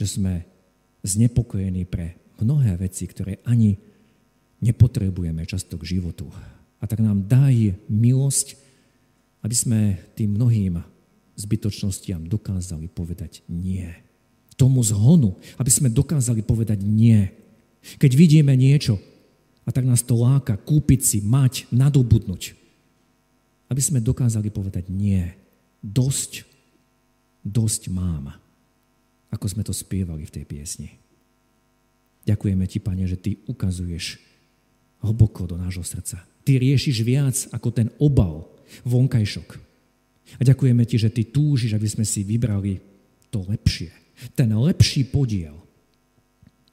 že 0.00 0.06
sme 0.08 0.48
znepokojení 1.04 1.84
pre 1.84 2.16
mnohé 2.40 2.80
veci, 2.80 3.04
ktoré 3.04 3.44
ani 3.44 3.76
nepotrebujeme 4.64 5.44
často 5.44 5.76
k 5.76 5.96
životu. 5.96 6.28
A 6.80 6.84
tak 6.88 7.04
nám 7.04 7.28
daj 7.28 7.76
milosť, 7.92 8.56
aby 9.44 9.56
sme 9.56 9.80
tým 10.16 10.36
mnohým 10.36 10.80
zbytočnostiam 11.36 12.24
dokázali 12.28 12.88
povedať 12.88 13.44
nie. 13.48 13.88
Tomu 14.56 14.84
zhonu, 14.84 15.36
aby 15.56 15.72
sme 15.72 15.88
dokázali 15.88 16.44
povedať 16.44 16.84
nie. 16.84 17.32
Keď 17.96 18.12
vidíme 18.12 18.52
niečo 18.52 19.00
a 19.64 19.70
tak 19.70 19.84
nás 19.84 20.00
to 20.02 20.16
láka 20.16 20.56
kúpiť 20.56 21.00
si, 21.00 21.18
mať, 21.20 21.68
nadobudnúť, 21.70 22.56
aby 23.70 23.80
sme 23.80 24.02
dokázali 24.02 24.50
povedať 24.50 24.88
nie. 24.90 25.24
Dosť, 25.80 26.44
dosť 27.44 27.88
mám 27.88 28.40
ako 29.30 29.46
sme 29.46 29.62
to 29.62 29.70
spievali 29.70 30.26
v 30.26 30.34
tej 30.34 30.44
piesni. 30.44 30.90
Ďakujeme 32.26 32.66
ti, 32.66 32.78
Pane, 32.82 33.06
že 33.06 33.16
ty 33.16 33.40
ukazuješ 33.48 34.20
hlboko 35.00 35.48
do 35.48 35.56
nášho 35.56 35.86
srdca. 35.86 36.20
Ty 36.44 36.52
riešiš 36.60 36.96
viac 37.06 37.36
ako 37.54 37.68
ten 37.72 37.88
obal, 37.96 38.50
vonkajšok. 38.84 39.48
A 40.38 40.42
ďakujeme 40.44 40.84
ti, 40.84 41.00
že 41.00 41.10
ty 41.10 41.26
túžiš, 41.26 41.74
aby 41.74 41.88
sme 41.88 42.04
si 42.04 42.22
vybrali 42.26 42.78
to 43.32 43.42
lepšie. 43.46 43.90
Ten 44.36 44.52
lepší 44.52 45.08
podiel. 45.08 45.56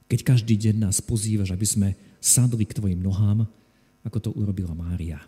Keď 0.08 0.20
každý 0.24 0.56
deň 0.56 0.88
nás 0.88 1.04
pozývaš, 1.04 1.52
aby 1.52 1.66
sme 1.68 1.88
sadli 2.18 2.64
k 2.64 2.76
tvojim 2.76 2.98
nohám, 2.98 3.44
ako 4.02 4.18
to 4.18 4.30
urobila 4.32 4.72
Mária. 4.72 5.20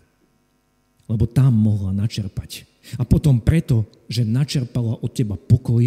Lebo 1.05 1.29
tam 1.29 1.53
mohla 1.53 1.93
načerpať. 1.93 2.65
A 2.97 3.05
potom 3.05 3.43
preto, 3.45 3.85
že 4.09 4.25
načerpala 4.25 4.97
od 4.97 5.11
teba 5.13 5.37
pokoj, 5.37 5.85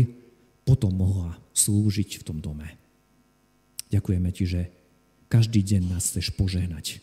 potom 0.61 0.93
mohla 0.93 1.35
slúžiť 1.57 2.21
v 2.21 2.25
tom 2.27 2.37
dome. 2.37 2.69
Ďakujeme 3.89 4.29
ti, 4.29 4.45
že 4.45 4.61
každý 5.29 5.65
deň 5.65 5.89
nás 5.89 6.13
chceš 6.13 6.29
požehnať. 6.37 7.01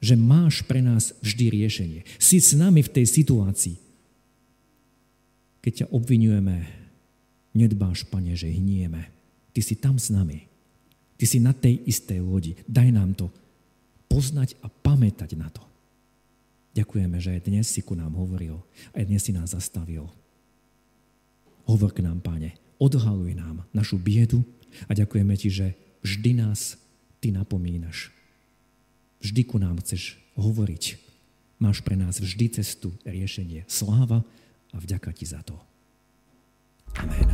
Že 0.00 0.14
máš 0.16 0.64
pre 0.64 0.80
nás 0.80 1.12
vždy 1.20 1.52
riešenie. 1.52 2.00
Si 2.16 2.40
s 2.40 2.56
nami 2.56 2.80
v 2.80 2.92
tej 2.92 3.06
situácii. 3.08 3.76
Keď 5.64 5.72
ťa 5.84 5.86
obvinujeme, 5.92 6.64
nedbáš, 7.56 8.04
pane, 8.08 8.36
že 8.36 8.52
hnieme. 8.52 9.08
Ty 9.56 9.60
si 9.64 9.76
tam 9.76 9.96
s 9.96 10.12
nami. 10.12 10.53
Ty 11.14 11.24
si 11.24 11.38
na 11.38 11.54
tej 11.54 11.82
istej 11.86 12.18
lodi. 12.20 12.58
Daj 12.66 12.88
nám 12.90 13.14
to 13.14 13.30
poznať 14.10 14.58
a 14.62 14.70
pamätať 14.70 15.34
na 15.34 15.50
to. 15.50 15.62
Ďakujeme, 16.74 17.16
že 17.22 17.38
aj 17.38 17.46
dnes 17.46 17.66
si 17.70 17.82
ku 17.86 17.94
nám 17.94 18.18
hovoril, 18.18 18.58
aj 18.94 19.06
dnes 19.06 19.22
si 19.22 19.30
nás 19.30 19.54
zastavil. 19.54 20.10
Hovor 21.70 21.94
k 21.94 22.02
nám, 22.02 22.18
Pane, 22.18 22.58
odhaluj 22.82 23.34
nám 23.38 23.62
našu 23.70 23.94
biedu 23.94 24.42
a 24.90 24.92
ďakujeme 24.92 25.34
Ti, 25.38 25.48
že 25.50 25.66
vždy 26.02 26.42
nás 26.42 26.78
Ty 27.22 27.30
napomínaš. 27.30 28.10
Vždy 29.22 29.42
ku 29.46 29.56
nám 29.62 29.78
chceš 29.80 30.18
hovoriť. 30.34 30.98
Máš 31.62 31.80
pre 31.80 31.94
nás 31.94 32.18
vždy 32.18 32.60
cestu, 32.60 32.90
riešenie. 33.06 33.64
Sláva 33.70 34.26
a 34.74 34.76
vďaka 34.76 35.14
Ti 35.14 35.24
za 35.24 35.40
to. 35.46 35.54
Amen. 36.98 37.33